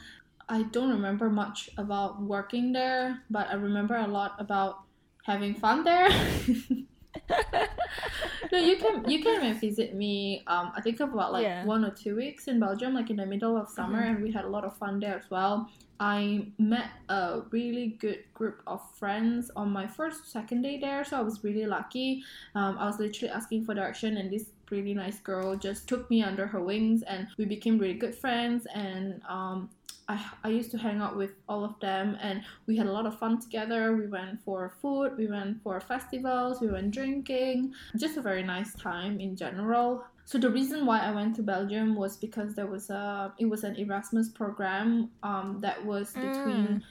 I 0.49 0.63
don't 0.63 0.89
remember 0.89 1.29
much 1.29 1.69
about 1.77 2.21
working 2.21 2.73
there, 2.73 3.21
but 3.29 3.47
I 3.49 3.53
remember 3.53 3.95
a 3.95 4.07
lot 4.07 4.35
about 4.37 4.83
having 5.23 5.55
fun 5.55 5.85
there. 5.85 6.09
no, 8.51 8.57
you 8.57 8.75
can 8.77 9.09
you 9.09 9.23
came 9.23 9.41
and 9.41 9.59
visit 9.59 9.95
me. 9.95 10.43
Um, 10.47 10.71
I 10.75 10.81
think 10.81 10.99
about 10.99 11.31
like 11.31 11.43
Yeah. 11.43 11.65
one 11.65 11.85
or 11.85 11.91
two 11.91 12.15
weeks 12.15 12.47
in 12.47 12.59
Belgium, 12.59 12.93
like 12.93 13.09
in 13.09 13.17
the 13.17 13.25
middle 13.25 13.57
of 13.57 13.69
summer, 13.69 14.01
Mhm. 14.01 14.09
and 14.09 14.23
we 14.23 14.31
had 14.31 14.45
a 14.45 14.49
lot 14.49 14.63
of 14.65 14.75
fun 14.77 14.99
there 14.99 15.15
as 15.17 15.29
well. 15.29 15.69
I 15.99 16.47
met 16.57 16.89
a 17.09 17.41
really 17.51 17.89
good 17.99 18.23
group 18.33 18.63
of 18.65 18.81
friends 18.97 19.51
on 19.55 19.69
my 19.69 19.85
first 19.85 20.31
second 20.31 20.63
day 20.63 20.79
there, 20.79 21.03
so 21.03 21.17
I 21.17 21.21
was 21.21 21.43
really 21.43 21.67
lucky. 21.67 22.23
Um, 22.55 22.77
I 22.79 22.85
was 22.87 22.97
literally 22.99 23.31
asking 23.31 23.65
for 23.65 23.75
direction, 23.75 24.17
and 24.17 24.31
this 24.31 24.49
really 24.71 24.93
nice 24.95 25.19
girl 25.19 25.55
just 25.55 25.87
took 25.87 26.09
me 26.09 26.23
under 26.23 26.47
her 26.47 26.59
wings, 26.61 27.03
and 27.03 27.27
we 27.37 27.45
became 27.45 27.77
really 27.77 27.93
good 27.93 28.15
friends. 28.15 28.65
And 28.73 29.21
um, 29.29 29.69
I, 30.11 30.19
I 30.43 30.49
used 30.49 30.71
to 30.71 30.77
hang 30.77 30.99
out 30.99 31.15
with 31.15 31.31
all 31.47 31.63
of 31.63 31.79
them, 31.79 32.17
and 32.21 32.43
we 32.67 32.75
had 32.75 32.87
a 32.87 32.91
lot 32.91 33.05
of 33.05 33.17
fun 33.17 33.39
together. 33.39 33.95
We 33.95 34.07
went 34.07 34.43
for 34.43 34.73
food, 34.81 35.17
we 35.17 35.27
went 35.27 35.63
for 35.63 35.79
festivals, 35.79 36.59
we 36.59 36.67
went 36.67 36.91
drinking. 36.91 37.73
Just 37.95 38.17
a 38.17 38.21
very 38.21 38.43
nice 38.43 38.73
time 38.75 39.19
in 39.19 39.35
general. 39.35 40.03
So 40.25 40.37
the 40.37 40.49
reason 40.49 40.85
why 40.85 40.99
I 40.99 41.11
went 41.11 41.35
to 41.37 41.43
Belgium 41.43 41.95
was 41.95 42.17
because 42.17 42.55
there 42.55 42.67
was 42.67 42.89
a 42.89 43.33
it 43.39 43.45
was 43.45 43.63
an 43.63 43.75
Erasmus 43.75 44.29
program 44.29 45.09
um, 45.23 45.59
that 45.61 45.83
was 45.85 46.13
between 46.13 46.83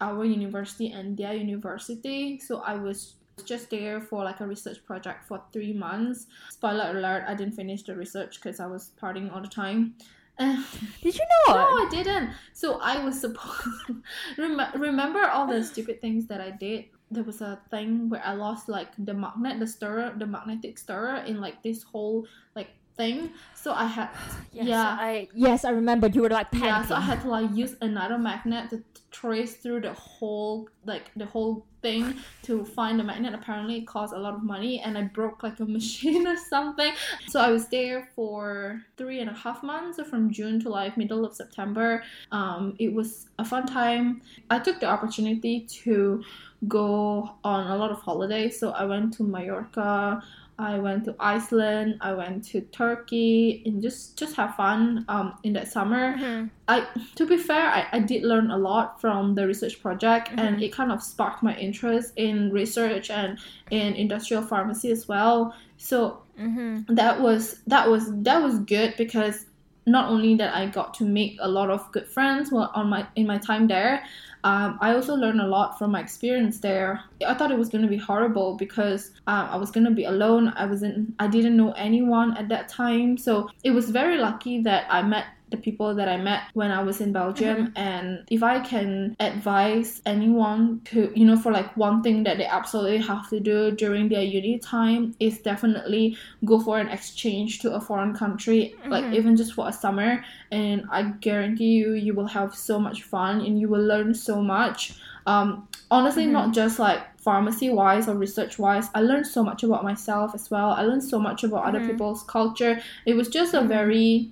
our 0.00 0.24
university 0.24 0.92
and 0.92 1.16
their 1.16 1.34
university. 1.34 2.38
So 2.38 2.60
I 2.60 2.74
was 2.74 3.14
just 3.44 3.70
there 3.70 4.00
for 4.00 4.24
like 4.24 4.40
a 4.40 4.46
research 4.46 4.84
project 4.84 5.24
for 5.26 5.42
three 5.52 5.72
months. 5.72 6.26
Spoiler 6.50 6.90
alert: 6.90 7.24
I 7.26 7.34
didn't 7.34 7.54
finish 7.54 7.82
the 7.82 7.96
research 7.96 8.40
because 8.40 8.60
I 8.60 8.66
was 8.66 8.92
partying 9.00 9.32
all 9.32 9.42
the 9.42 9.48
time. 9.48 9.94
Did 10.38 11.14
you 11.14 11.20
know? 11.48 11.54
No. 11.54 11.54
I 11.54 11.88
didn't. 11.90 12.30
So 12.52 12.80
I 12.80 13.04
was 13.04 13.20
supposed 13.20 13.66
Rem- 14.38 14.60
remember 14.74 15.26
all 15.26 15.46
the 15.46 15.62
stupid 15.64 16.00
things 16.00 16.26
that 16.26 16.40
I 16.40 16.50
did. 16.50 16.86
There 17.10 17.24
was 17.24 17.40
a 17.42 17.60
thing 17.70 18.08
where 18.08 18.22
I 18.24 18.32
lost 18.32 18.68
like 18.68 18.88
the 18.98 19.12
magnet, 19.12 19.60
the 19.60 19.66
stirrer, 19.66 20.14
the 20.16 20.26
magnetic 20.26 20.78
stirrer 20.78 21.16
in 21.26 21.40
like 21.40 21.62
this 21.62 21.82
whole 21.82 22.26
like 22.56 22.70
thing. 22.96 23.30
So 23.54 23.72
I 23.72 23.86
had 23.86 24.08
Yes, 24.52 24.66
yeah. 24.66 24.96
I 25.00 25.28
yes, 25.34 25.64
I 25.64 25.70
remember 25.70 26.08
you 26.08 26.22
were 26.22 26.28
like 26.28 26.50
panicking. 26.50 26.64
yeah, 26.64 26.84
so 26.84 26.94
I 26.94 27.00
had 27.00 27.22
to 27.22 27.28
like 27.28 27.50
use 27.54 27.74
another 27.80 28.18
magnet 28.18 28.70
to 28.70 28.82
trace 29.10 29.56
through 29.56 29.80
the 29.80 29.92
whole 29.94 30.68
like 30.84 31.10
the 31.16 31.26
whole 31.26 31.64
thing 31.80 32.14
to 32.42 32.64
find 32.64 32.98
the 32.98 33.04
magnet. 33.04 33.34
Apparently, 33.34 33.78
it 33.78 33.86
cost 33.86 34.12
a 34.12 34.18
lot 34.18 34.34
of 34.34 34.42
money, 34.42 34.80
and 34.80 34.98
I 34.98 35.02
broke 35.04 35.42
like 35.42 35.58
a 35.60 35.64
machine 35.78 36.26
or 36.26 36.36
something. 36.36 36.92
So 37.28 37.40
I 37.40 37.50
was 37.50 37.68
there 37.68 38.10
for 38.14 38.82
three 38.98 39.20
and 39.20 39.30
a 39.30 39.34
half 39.34 39.62
months, 39.62 39.96
so 39.96 40.04
from 40.04 40.30
June 40.30 40.60
to 40.60 40.68
like 40.68 40.96
middle 40.96 41.24
of 41.24 41.34
September. 41.34 42.02
Um, 42.30 42.76
it 42.78 42.92
was 42.92 43.28
a 43.38 43.44
fun 43.44 43.66
time. 43.66 44.20
I 44.50 44.58
took 44.58 44.80
the 44.80 44.86
opportunity 44.86 45.60
to 45.84 46.22
go 46.68 47.30
on 47.42 47.66
a 47.70 47.76
lot 47.76 47.90
of 47.90 47.98
holidays. 47.98 48.58
So 48.58 48.70
I 48.70 48.84
went 48.84 49.14
to 49.14 49.22
Mallorca. 49.24 50.22
I 50.58 50.78
went 50.78 51.04
to 51.06 51.14
Iceland. 51.18 51.98
I 52.00 52.12
went 52.12 52.44
to 52.48 52.60
Turkey, 52.60 53.62
and 53.66 53.82
just 53.82 54.16
just 54.18 54.36
have 54.36 54.54
fun. 54.54 55.04
Um, 55.08 55.34
in 55.42 55.52
that 55.54 55.68
summer. 55.68 56.16
Mhm. 56.16 56.50
I 56.68 56.86
to 57.16 57.26
be 57.26 57.36
fair, 57.36 57.66
I, 57.68 57.86
I 57.92 57.98
did 58.00 58.22
learn 58.22 58.50
a 58.50 58.58
lot 58.58 59.00
from 59.00 59.34
the 59.34 59.46
research 59.46 59.80
project 59.82 60.30
and 60.36 60.56
Mhm. 60.58 60.62
it 60.62 60.72
kind 60.72 60.92
of 60.92 61.02
sparked 61.02 61.42
my 61.42 61.56
interest 61.56 62.12
in 62.16 62.50
research 62.52 63.10
and 63.10 63.38
in 63.70 63.94
industrial 63.94 64.42
pharmacy 64.42 64.90
as 64.92 65.08
well. 65.08 65.54
So 65.78 66.18
Mhm. 66.38 66.86
that 66.94 67.20
was 67.20 67.60
that 67.66 67.90
was 67.90 68.04
that 68.22 68.42
was 68.42 68.58
good 68.60 68.94
because 68.96 69.46
not 69.86 70.08
only 70.10 70.36
that 70.36 70.54
I 70.54 70.66
got 70.66 70.94
to 70.94 71.04
make 71.04 71.36
a 71.40 71.48
lot 71.48 71.68
of 71.68 71.90
good 71.90 72.06
friends 72.06 72.52
while 72.52 72.70
on 72.74 72.88
my 72.88 73.06
in 73.16 73.26
my 73.26 73.38
time 73.38 73.66
there, 73.66 74.04
um, 74.44 74.78
I 74.80 74.94
also 74.94 75.14
learned 75.14 75.40
a 75.40 75.46
lot 75.46 75.78
from 75.78 75.92
my 75.92 76.00
experience 76.00 76.58
there. 76.58 77.02
I 77.26 77.34
thought 77.34 77.50
it 77.50 77.58
was 77.58 77.68
gonna 77.68 77.88
be 77.88 77.96
horrible 77.96 78.56
because 78.56 79.12
um, 79.26 79.48
I 79.50 79.56
was 79.56 79.70
gonna 79.70 79.90
be 79.90 80.04
alone. 80.04 80.52
I 80.56 80.66
wasn't 80.66 81.14
I 81.18 81.28
didn't 81.28 81.56
know 81.56 81.72
anyone 81.72 82.36
at 82.36 82.48
that 82.48 82.68
time, 82.68 83.16
so 83.16 83.48
it 83.62 83.70
was 83.70 83.90
very 83.90 84.18
lucky 84.18 84.60
that 84.62 84.86
I 84.90 85.02
met 85.02 85.26
the 85.52 85.56
people 85.58 85.94
that 85.94 86.08
I 86.08 86.16
met 86.16 86.42
when 86.54 86.70
I 86.72 86.82
was 86.82 87.00
in 87.00 87.12
Belgium. 87.12 87.56
Mm-hmm. 87.68 87.76
And 87.76 88.24
if 88.30 88.42
I 88.42 88.58
can 88.60 89.14
advise 89.20 90.02
anyone 90.04 90.80
to, 90.86 91.12
you 91.14 91.24
know, 91.24 91.36
for 91.36 91.52
like 91.52 91.76
one 91.76 92.02
thing 92.02 92.24
that 92.24 92.38
they 92.38 92.46
absolutely 92.46 92.98
have 92.98 93.28
to 93.30 93.38
do 93.38 93.70
during 93.70 94.08
their 94.08 94.22
uni 94.22 94.58
time 94.58 95.14
is 95.20 95.38
definitely 95.40 96.16
go 96.44 96.58
for 96.58 96.78
an 96.80 96.88
exchange 96.88 97.60
to 97.60 97.74
a 97.74 97.80
foreign 97.80 98.14
country, 98.14 98.74
like 98.88 99.04
Mhm. 99.04 99.14
even 99.14 99.36
just 99.36 99.52
for 99.52 99.68
a 99.68 99.72
summer. 99.72 100.24
And 100.50 100.84
I 100.90 101.02
guarantee 101.20 101.72
you, 101.80 101.92
you 101.92 102.14
will 102.14 102.26
have 102.26 102.54
so 102.54 102.78
much 102.80 103.02
fun 103.04 103.40
and 103.46 103.60
you 103.60 103.68
will 103.68 103.86
learn 103.92 104.14
so 104.14 104.42
much. 104.42 104.94
Um, 105.26 105.68
honestly, 105.90 106.26
Mhm. 106.26 106.32
not 106.32 106.52
just 106.52 106.78
like 106.78 107.00
pharmacy 107.20 107.70
wise 107.70 108.08
or 108.08 108.14
research 108.16 108.58
wise, 108.58 108.88
I 108.94 109.00
learned 109.02 109.26
so 109.26 109.44
much 109.44 109.62
about 109.62 109.84
myself 109.84 110.34
as 110.34 110.50
well. 110.50 110.70
I 110.70 110.82
learned 110.82 111.04
so 111.04 111.18
much 111.20 111.44
about 111.44 111.64
other 111.64 111.78
Mhm. 111.80 111.88
people's 111.90 112.22
culture. 112.24 112.80
It 113.06 113.14
was 113.16 113.28
just 113.28 113.54
a 113.54 113.60
Mhm. 113.60 113.68
very 113.68 114.30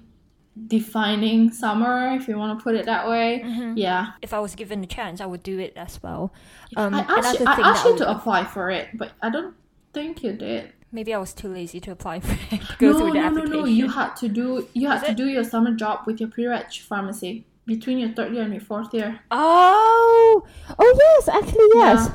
defining 0.68 1.50
summer, 1.52 2.12
if 2.16 2.28
you 2.28 2.36
want 2.38 2.58
to 2.58 2.62
put 2.62 2.74
it 2.74 2.86
that 2.86 3.08
way. 3.08 3.42
Mhm. 3.44 3.74
Yeah, 3.76 4.12
If 4.22 4.32
I 4.32 4.38
was 4.40 4.54
given 4.54 4.80
the 4.80 4.86
chance, 4.86 5.20
I 5.20 5.26
would 5.26 5.42
do 5.42 5.58
it 5.58 5.72
as 5.76 6.02
well. 6.02 6.32
Um, 6.76 6.94
I 6.94 7.00
asked 7.00 7.40
you, 7.40 7.46
I 7.46 7.60
asked 7.60 7.84
you 7.84 7.94
I 7.94 7.98
to 7.98 8.04
would- 8.06 8.16
apply 8.16 8.44
for 8.44 8.70
it, 8.70 8.88
but 8.94 9.12
I 9.22 9.30
don't 9.30 9.54
think 9.92 10.22
you 10.22 10.32
did. 10.32 10.72
Maybe 10.92 11.14
I 11.14 11.18
was 11.18 11.32
too 11.32 11.48
lazy 11.48 11.78
to 11.80 11.92
apply 11.92 12.20
for 12.20 12.32
it. 12.54 12.60
to 12.66 12.76
go 12.78 12.92
no, 12.92 12.98
through 12.98 13.12
the 13.12 13.14
no, 13.14 13.20
no, 13.20 13.26
application. 13.28 13.60
no. 13.60 13.64
You 13.66 13.88
had 13.88 14.16
to 14.16 14.28
do 14.28 14.66
you 14.74 14.88
had 14.88 14.96
Is 14.96 15.02
to 15.04 15.10
it? 15.12 15.16
do 15.16 15.26
your 15.28 15.44
summer 15.44 15.72
job 15.72 16.00
with 16.06 16.18
your 16.20 16.28
pre-reg 16.28 16.72
pharmacy 16.72 17.44
between 17.66 17.98
your 17.98 18.10
third 18.10 18.32
year 18.34 18.42
and 18.42 18.52
your 18.52 18.60
fourth 18.62 18.92
year. 18.92 19.20
Oh, 19.30 20.44
oh 20.78 20.92
yes, 21.04 21.28
actually 21.28 21.68
yes. 21.74 22.10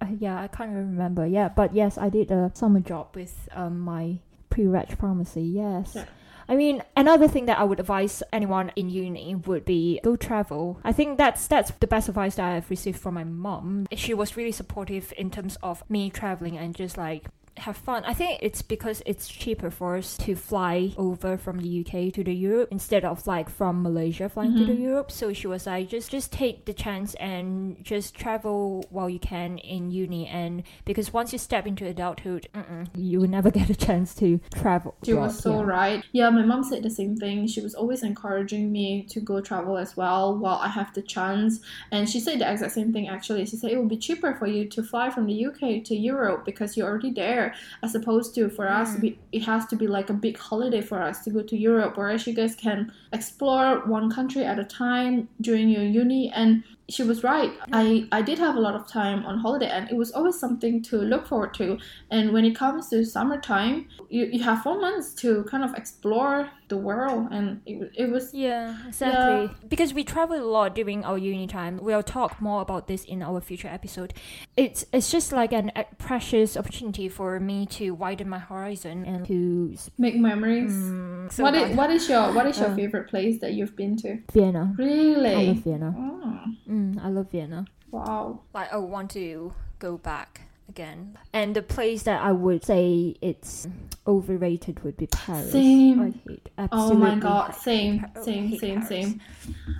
I, 0.00 0.04
uh, 0.04 0.08
yeah, 0.18 0.40
I 0.40 0.48
can't 0.48 0.70
even 0.70 0.90
remember. 0.96 1.26
Yeah, 1.26 1.48
but 1.50 1.74
yes, 1.74 1.98
I 1.98 2.08
did 2.08 2.30
a 2.30 2.50
summer 2.54 2.80
job 2.80 3.08
with 3.14 3.48
um, 3.52 3.80
my 3.80 4.18
pre-reg 4.48 4.96
pharmacy. 4.96 5.42
Yes. 5.42 5.92
Yeah. 5.94 6.04
I 6.48 6.56
mean, 6.56 6.82
another 6.96 7.28
thing 7.28 7.46
that 7.46 7.58
I 7.58 7.64
would 7.64 7.80
advise 7.80 8.22
anyone 8.32 8.72
in 8.76 8.90
uni 8.90 9.34
would 9.34 9.64
be 9.64 10.00
go 10.02 10.16
travel. 10.16 10.80
I 10.84 10.92
think 10.92 11.18
that's 11.18 11.46
that's 11.46 11.70
the 11.72 11.86
best 11.86 12.08
advice 12.08 12.36
that 12.36 12.52
I've 12.52 12.70
received 12.70 13.00
from 13.00 13.14
my 13.14 13.24
mom. 13.24 13.86
She 13.92 14.14
was 14.14 14.36
really 14.36 14.52
supportive 14.52 15.12
in 15.16 15.30
terms 15.30 15.56
of 15.62 15.88
me 15.88 16.10
traveling 16.10 16.58
and 16.58 16.74
just 16.74 16.96
like 16.96 17.26
have 17.58 17.76
fun. 17.76 18.02
I 18.04 18.14
think 18.14 18.40
it's 18.42 18.62
because 18.62 19.00
it's 19.06 19.28
cheaper 19.28 19.70
for 19.70 19.96
us 19.96 20.16
to 20.18 20.34
fly 20.34 20.92
over 20.96 21.36
from 21.36 21.58
the 21.60 21.80
UK 21.86 22.12
to 22.14 22.24
the 22.24 22.34
Europe 22.34 22.68
instead 22.72 23.04
of 23.04 23.26
like 23.26 23.48
from 23.48 23.82
Malaysia 23.82 24.28
flying 24.28 24.56
to 24.56 24.64
the 24.64 24.72
Mhm. 24.72 24.80
Europe. 24.82 25.12
So 25.12 25.32
she 25.32 25.46
was 25.46 25.66
like, 25.66 25.88
just 25.88 26.10
just 26.10 26.32
take 26.32 26.64
the 26.64 26.72
chance 26.74 27.14
and 27.14 27.76
just 27.84 28.14
travel 28.14 28.84
while 28.90 29.08
you 29.08 29.20
can 29.20 29.58
in 29.58 29.90
uni. 29.92 30.26
And 30.26 30.64
because 30.84 31.12
once 31.12 31.32
you 31.32 31.38
step 31.38 31.66
into 31.66 31.86
adulthood, 31.86 32.48
you 32.96 33.20
will 33.20 33.28
never 33.28 33.50
get 33.58 33.70
a 33.70 33.74
chance 33.76 34.14
to 34.16 34.40
travel. 34.54 34.94
She 35.04 35.14
was 35.14 35.38
abroad, 35.38 35.42
so 35.42 35.60
yeah. 35.60 35.66
right. 35.78 36.04
Yeah, 36.12 36.30
my 36.30 36.42
mom 36.42 36.64
said 36.64 36.82
the 36.82 36.90
same 36.90 37.16
thing. 37.16 37.46
She 37.46 37.60
was 37.60 37.74
always 37.74 38.02
encouraging 38.02 38.72
me 38.72 39.04
to 39.10 39.20
go 39.20 39.40
travel 39.40 39.76
as 39.78 39.96
well 39.96 40.36
while 40.36 40.58
I 40.58 40.68
have 40.68 40.92
the 40.94 41.02
chance. 41.02 41.60
And 41.92 42.08
she 42.08 42.18
said 42.20 42.40
the 42.40 42.50
exact 42.50 42.72
same 42.72 42.92
thing 42.92 43.08
actually. 43.08 43.46
She 43.46 43.56
said 43.56 43.70
it 43.70 43.76
will 43.78 43.86
be 43.88 43.96
cheaper 43.96 44.34
for 44.34 44.46
you 44.46 44.64
to 44.70 44.82
fly 44.82 45.10
from 45.10 45.26
the 45.26 45.46
UK 45.46 45.84
to 45.84 45.94
Europe 45.94 46.44
because 46.44 46.76
you're 46.76 46.88
already 46.88 47.12
there, 47.12 47.43
as 47.82 47.94
opposed 47.94 48.34
to 48.36 48.48
for 48.48 48.66
us, 48.80 48.88
Mm. 48.94 49.02
we, 49.02 49.08
it 49.32 49.42
has 49.52 49.62
to 49.70 49.76
be 49.76 49.86
like 49.96 50.08
a 50.10 50.18
big 50.26 50.36
holiday 50.38 50.82
for 50.90 50.98
us 51.08 51.16
to 51.24 51.30
go 51.30 51.42
to 51.50 51.56
Europe, 51.56 51.92
whereas 51.98 52.26
you 52.26 52.34
guys 52.40 52.54
can 52.66 52.78
explore 53.12 53.66
one 53.96 54.06
country 54.18 54.44
at 54.52 54.58
a 54.58 54.64
time 54.64 55.28
during 55.40 55.68
your 55.68 55.86
uni. 56.00 56.22
And 56.40 56.62
she 56.88 57.02
was 57.02 57.24
right. 57.24 57.52
I, 57.72 58.06
I 58.12 58.20
did 58.22 58.38
have 58.38 58.56
a 58.56 58.60
lot 58.60 58.74
of 58.74 58.86
time 58.86 59.24
on 59.24 59.38
holiday, 59.38 59.68
and 59.68 59.90
it 59.90 59.96
was 59.96 60.12
always 60.12 60.38
something 60.38 60.82
to 60.82 60.98
look 60.98 61.26
forward 61.26 61.54
to. 61.54 61.78
And 62.10 62.32
when 62.32 62.44
it 62.44 62.54
comes 62.54 62.88
to 62.90 63.04
summertime, 63.04 63.88
you, 64.10 64.26
you 64.26 64.42
have 64.42 64.62
four 64.62 64.78
months 64.80 65.14
to 65.22 65.44
kind 65.44 65.64
of 65.64 65.74
explore 65.74 66.50
the 66.68 66.76
world, 66.76 67.28
and 67.30 67.60
it, 67.66 67.90
it 67.96 68.10
was 68.10 68.32
Yeah, 68.34 68.76
exactly. 68.88 69.54
Because 69.68 69.94
we 69.94 70.04
travel 70.04 70.36
a 70.38 70.44
lot 70.44 70.74
during 70.74 71.04
our 71.04 71.18
uni 71.18 71.46
time. 71.46 71.78
We'll 71.82 72.02
talk 72.02 72.40
more 72.40 72.62
about 72.62 72.86
this 72.86 73.04
in 73.04 73.22
our 73.22 73.40
future 73.40 73.68
episode. 73.68 74.12
It's 74.56 74.84
it's 74.92 75.10
just 75.10 75.32
like 75.32 75.52
an 75.52 75.72
a 75.76 75.84
precious 75.98 76.56
opportunity 76.56 77.08
for 77.08 77.38
me 77.40 77.66
to 77.78 77.90
widen 77.92 78.28
my 78.28 78.38
horizon 78.38 79.04
and 79.04 79.26
to 79.26 79.76
make 79.98 80.16
memories. 80.16 80.72
mm, 80.72 81.30
so 81.32 81.42
what 81.42 81.54
is 81.54 81.76
what 81.76 81.90
is 81.90 82.08
your 82.08 82.32
what 82.32 82.46
is 82.46 82.58
your 82.58 82.68
Uh. 82.70 82.76
favorite 82.76 83.08
place 83.08 83.40
that 83.40 83.52
you've 83.52 83.76
been 83.76 83.96
to? 83.98 84.18
Vienna. 84.32 84.74
Really? 84.78 85.34
I 85.34 85.44
love 85.44 85.56
Vienna. 85.58 85.94
Oh, 85.96 86.40
Mm, 86.74 86.98
I 87.04 87.08
love 87.08 87.30
Vienna. 87.30 87.66
wow. 87.92 88.40
Like 88.52 88.72
I 88.72 88.76
want 88.78 89.10
to 89.12 89.52
go 89.78 89.96
back 89.98 90.40
again. 90.68 91.16
And 91.32 91.54
the 91.54 91.62
place 91.62 92.02
that 92.04 92.20
I 92.22 92.32
would 92.32 92.64
say 92.64 93.14
it's 93.20 93.68
overrated 94.06 94.82
would 94.82 94.96
be 94.96 95.06
Paris. 95.06 95.52
Same. 95.52 96.00
I 96.00 96.10
hate 96.28 96.48
Oh 96.72 96.94
my 96.94 97.14
god, 97.16 97.54
same, 97.54 98.00
Pa- 98.00 98.22
same, 98.22 98.58
same, 98.58 98.74
Paris. 98.80 98.88
same. 98.88 99.20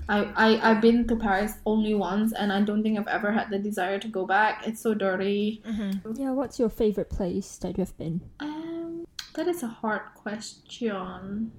I, 0.08 0.18
I 0.36 0.70
I've 0.70 0.80
been 0.80 1.06
to 1.08 1.16
Paris 1.16 1.54
only 1.66 1.94
once, 1.94 2.32
and 2.32 2.52
I 2.52 2.60
don't 2.62 2.82
think 2.82 2.98
I've 2.98 3.08
ever 3.08 3.32
had 3.32 3.50
the 3.50 3.58
desire 3.58 3.98
to 3.98 4.08
go 4.08 4.26
back. 4.26 4.66
It's 4.68 4.80
so 4.80 4.94
dirty. 4.94 5.62
Mhm. 5.66 6.18
Yeah, 6.18 6.30
what's 6.32 6.58
your 6.60 6.68
favorite 6.68 7.10
place 7.10 7.56
that 7.58 7.78
you've 7.78 7.96
been? 7.98 8.20
Um, 8.40 9.06
that 9.34 9.48
is 9.48 9.62
a 9.64 9.68
hard 9.68 10.02
question. 10.14 11.50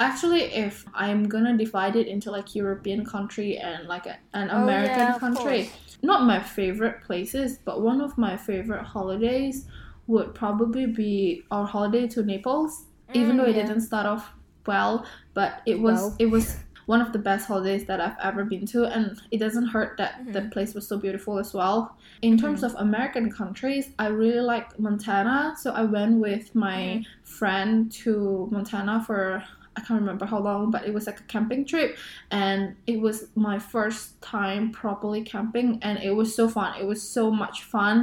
Actually, 0.00 0.42
if 0.54 0.84
I'm 0.94 1.28
gonna 1.28 1.56
divide 1.56 1.96
it 1.96 2.06
into 2.06 2.30
like 2.30 2.54
European 2.54 3.04
country 3.04 3.58
and 3.58 3.88
like 3.88 4.06
a, 4.06 4.16
an 4.32 4.48
Oh, 4.50 4.62
American 4.62 5.08
yeah, 5.08 5.18
country, 5.18 5.72
not 6.02 6.22
my 6.24 6.40
favorite 6.40 7.02
places, 7.02 7.58
but 7.64 7.82
one 7.82 8.00
of 8.00 8.16
my 8.16 8.36
favorite 8.36 8.84
holidays 8.84 9.66
would 10.06 10.34
probably 10.34 10.86
be 10.86 11.42
our 11.50 11.66
holiday 11.66 12.06
to 12.08 12.22
Naples. 12.22 12.86
Even 13.12 13.36
Mm, 13.36 13.38
though 13.38 13.44
it 13.44 13.56
yeah. 13.56 13.66
didn't 13.66 13.80
start 13.80 14.06
off 14.06 14.32
well, 14.66 15.04
but 15.34 15.62
it 15.66 15.80
was 15.80 15.94
Well. 16.00 16.16
it 16.18 16.26
was 16.26 16.64
one 16.86 17.00
of 17.02 17.12
the 17.12 17.18
best 17.18 17.46
holidays 17.46 17.84
that 17.86 18.00
I've 18.00 18.16
ever 18.22 18.44
been 18.44 18.64
to, 18.66 18.84
and 18.86 19.20
it 19.30 19.38
doesn't 19.38 19.66
hurt 19.66 19.96
that 19.98 20.32
the 20.32 20.40
Mhm. 20.40 20.50
place 20.52 20.74
was 20.74 20.88
so 20.88 20.98
beautiful 20.98 21.38
as 21.38 21.52
well. 21.52 21.98
In 22.22 22.38
terms 22.38 22.62
Mhm. 22.62 22.64
of 22.64 22.74
American 22.76 23.30
countries, 23.30 23.90
I 23.98 24.06
really 24.08 24.40
like 24.40 24.78
Montana, 24.78 25.54
so 25.58 25.72
I 25.72 25.82
went 25.82 26.18
with 26.20 26.54
my 26.54 27.00
Mhm. 27.00 27.04
friend 27.24 27.90
to 28.04 28.48
Montana 28.52 29.02
for 29.04 29.44
I 29.78 29.80
can't 29.86 30.00
remember 30.00 30.26
how 30.32 30.40
long, 30.40 30.62
but 30.74 30.82
it 30.88 30.92
was 30.98 31.06
like 31.06 31.20
a 31.20 31.26
camping 31.34 31.62
trip, 31.64 31.90
and 32.32 32.60
it 32.92 32.98
was 33.06 33.16
my 33.48 33.58
first 33.74 34.20
time 34.34 34.72
properly 34.82 35.22
camping, 35.34 35.68
and 35.86 35.94
it 36.08 36.14
was 36.20 36.34
so 36.34 36.44
fun. 36.48 36.70
It 36.82 36.86
was 36.92 37.00
so 37.18 37.30
much 37.30 37.56
fun. 37.74 37.96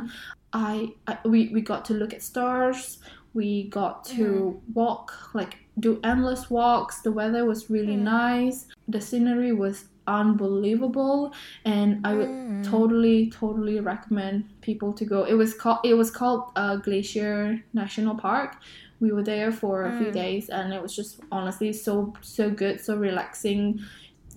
I, 0.54 0.94
I 1.06 1.14
we, 1.34 1.40
we 1.56 1.62
got 1.74 1.84
to 1.90 1.94
look 2.02 2.14
at 2.14 2.22
stars. 2.32 3.00
We 3.34 3.50
got 3.80 4.06
to 4.16 4.62
walk 4.74 5.06
like 5.40 5.54
do 5.86 6.00
endless 6.12 6.50
walks. 6.50 7.02
The 7.02 7.12
weather 7.12 7.44
was 7.52 7.70
really 7.70 7.98
Mm. 7.98 8.04
nice. 8.22 8.58
The 8.88 9.02
scenery 9.02 9.52
was 9.52 9.78
unbelievable, 10.08 11.34
and 11.66 11.90
I 12.08 12.14
would 12.18 12.30
Mm. 12.30 12.64
totally 12.64 13.30
totally 13.42 13.80
recommend 13.82 14.36
people 14.62 14.94
to 14.94 15.04
go. 15.06 15.24
It 15.24 15.34
was 15.34 15.54
called 15.54 15.80
it 15.84 15.96
was 15.96 16.10
called 16.12 16.42
uh, 16.56 16.76
Glacier 16.78 17.64
National 17.74 18.16
Park. 18.16 18.56
We 19.00 19.12
were 19.12 19.24
there 19.24 19.52
for 19.52 19.86
a 19.86 19.98
few 19.98 20.08
Mm. 20.08 20.14
days, 20.14 20.50
and 20.50 20.74
it 20.74 20.82
was 20.82 20.96
just 20.96 21.20
honestly 21.32 21.74
so 21.74 22.14
so 22.22 22.50
good, 22.50 22.80
so 22.82 22.96
relaxing. 22.98 23.80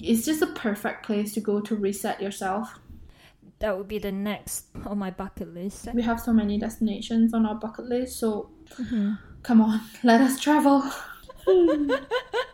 It's 0.01 0.25
just 0.25 0.43
a 0.43 0.47
perfect 0.49 1.05
place 1.07 1.33
to 1.35 1.41
go 1.41 1.61
to 1.61 1.75
reset 1.77 2.21
yourself. 2.21 2.79
That 3.61 3.77
would 3.77 3.89
be 3.89 3.99
the 3.99 4.13
next 4.13 4.67
on 4.87 4.99
my 4.99 5.11
bucket 5.11 5.53
list. 5.55 5.89
We 5.95 6.03
have 6.03 6.21
so 6.21 6.33
many 6.33 6.59
destinations 6.59 7.35
on 7.35 7.47
our 7.47 7.55
bucket 7.57 7.87
list, 7.87 8.19
so 8.19 8.51
Mhm. 8.79 9.19
come 9.43 9.61
on, 9.61 9.81
let 10.05 10.21
us 10.21 10.39
travel. 10.41 10.83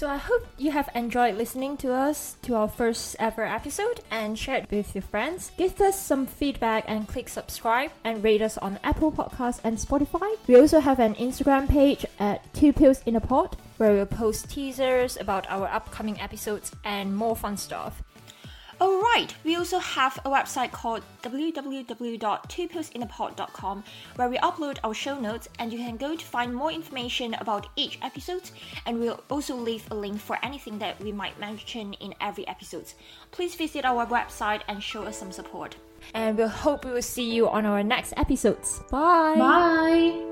So 0.00 0.08
I 0.08 0.16
hope 0.16 0.46
you 0.56 0.70
have 0.70 0.88
enjoyed 0.94 1.34
listening 1.34 1.76
to 1.76 1.92
us 1.92 2.36
to 2.44 2.54
our 2.54 2.68
first 2.68 3.16
ever 3.18 3.44
episode 3.44 4.00
and 4.10 4.38
share 4.38 4.56
it 4.56 4.70
with 4.70 4.94
your 4.94 5.02
friends. 5.02 5.52
Give 5.58 5.78
us 5.78 6.00
some 6.00 6.26
feedback 6.26 6.84
and 6.88 7.06
click 7.06 7.28
subscribe 7.28 7.90
and 8.02 8.24
rate 8.24 8.40
us 8.40 8.56
on 8.56 8.78
Apple 8.82 9.12
Podcasts 9.12 9.60
and 9.62 9.76
Spotify. 9.76 10.38
We 10.46 10.56
also 10.56 10.80
have 10.80 11.00
an 11.00 11.16
Instagram 11.16 11.68
page 11.68 12.06
at 12.18 12.50
Two 12.54 12.72
Pills 12.72 13.02
in 13.04 13.14
a 13.14 13.20
Pod 13.20 13.58
where 13.76 13.92
we'll 13.92 14.06
post 14.06 14.48
teasers 14.48 15.18
about 15.18 15.46
our 15.50 15.68
upcoming 15.68 16.18
episodes 16.18 16.72
and 16.82 17.14
more 17.14 17.36
fun 17.36 17.58
stuff. 17.58 18.02
Oh 18.82 19.02
right, 19.14 19.34
we 19.44 19.56
also 19.56 19.78
have 19.78 20.18
a 20.24 20.30
website 20.30 20.72
called 20.72 21.02
www.twopillsinapod.com 21.22 23.84
where 24.16 24.28
we 24.30 24.38
upload 24.38 24.78
our 24.82 24.94
show 24.94 25.20
notes 25.20 25.50
and 25.58 25.70
you 25.70 25.78
can 25.78 25.98
go 25.98 26.16
to 26.16 26.24
find 26.24 26.54
more 26.54 26.72
information 26.72 27.34
about 27.34 27.66
each 27.76 27.98
episode 28.02 28.48
and 28.86 28.98
we'll 28.98 29.22
also 29.28 29.54
leave 29.54 29.84
a 29.90 29.94
link 29.94 30.18
for 30.18 30.38
anything 30.42 30.78
that 30.78 30.98
we 31.02 31.12
might 31.12 31.38
mention 31.38 31.92
in 31.94 32.14
every 32.22 32.48
episode. 32.48 32.90
Please 33.32 33.54
visit 33.54 33.84
our 33.84 34.06
website 34.06 34.62
and 34.66 34.82
show 34.82 35.02
us 35.02 35.18
some 35.18 35.32
support. 35.32 35.76
And 36.14 36.38
we'll 36.38 36.48
hope 36.48 36.86
we 36.86 36.92
will 36.92 37.02
see 37.02 37.30
you 37.30 37.50
on 37.50 37.66
our 37.66 37.82
next 37.82 38.14
episodes. 38.16 38.80
Bye! 38.90 39.34
Bye. 39.36 40.29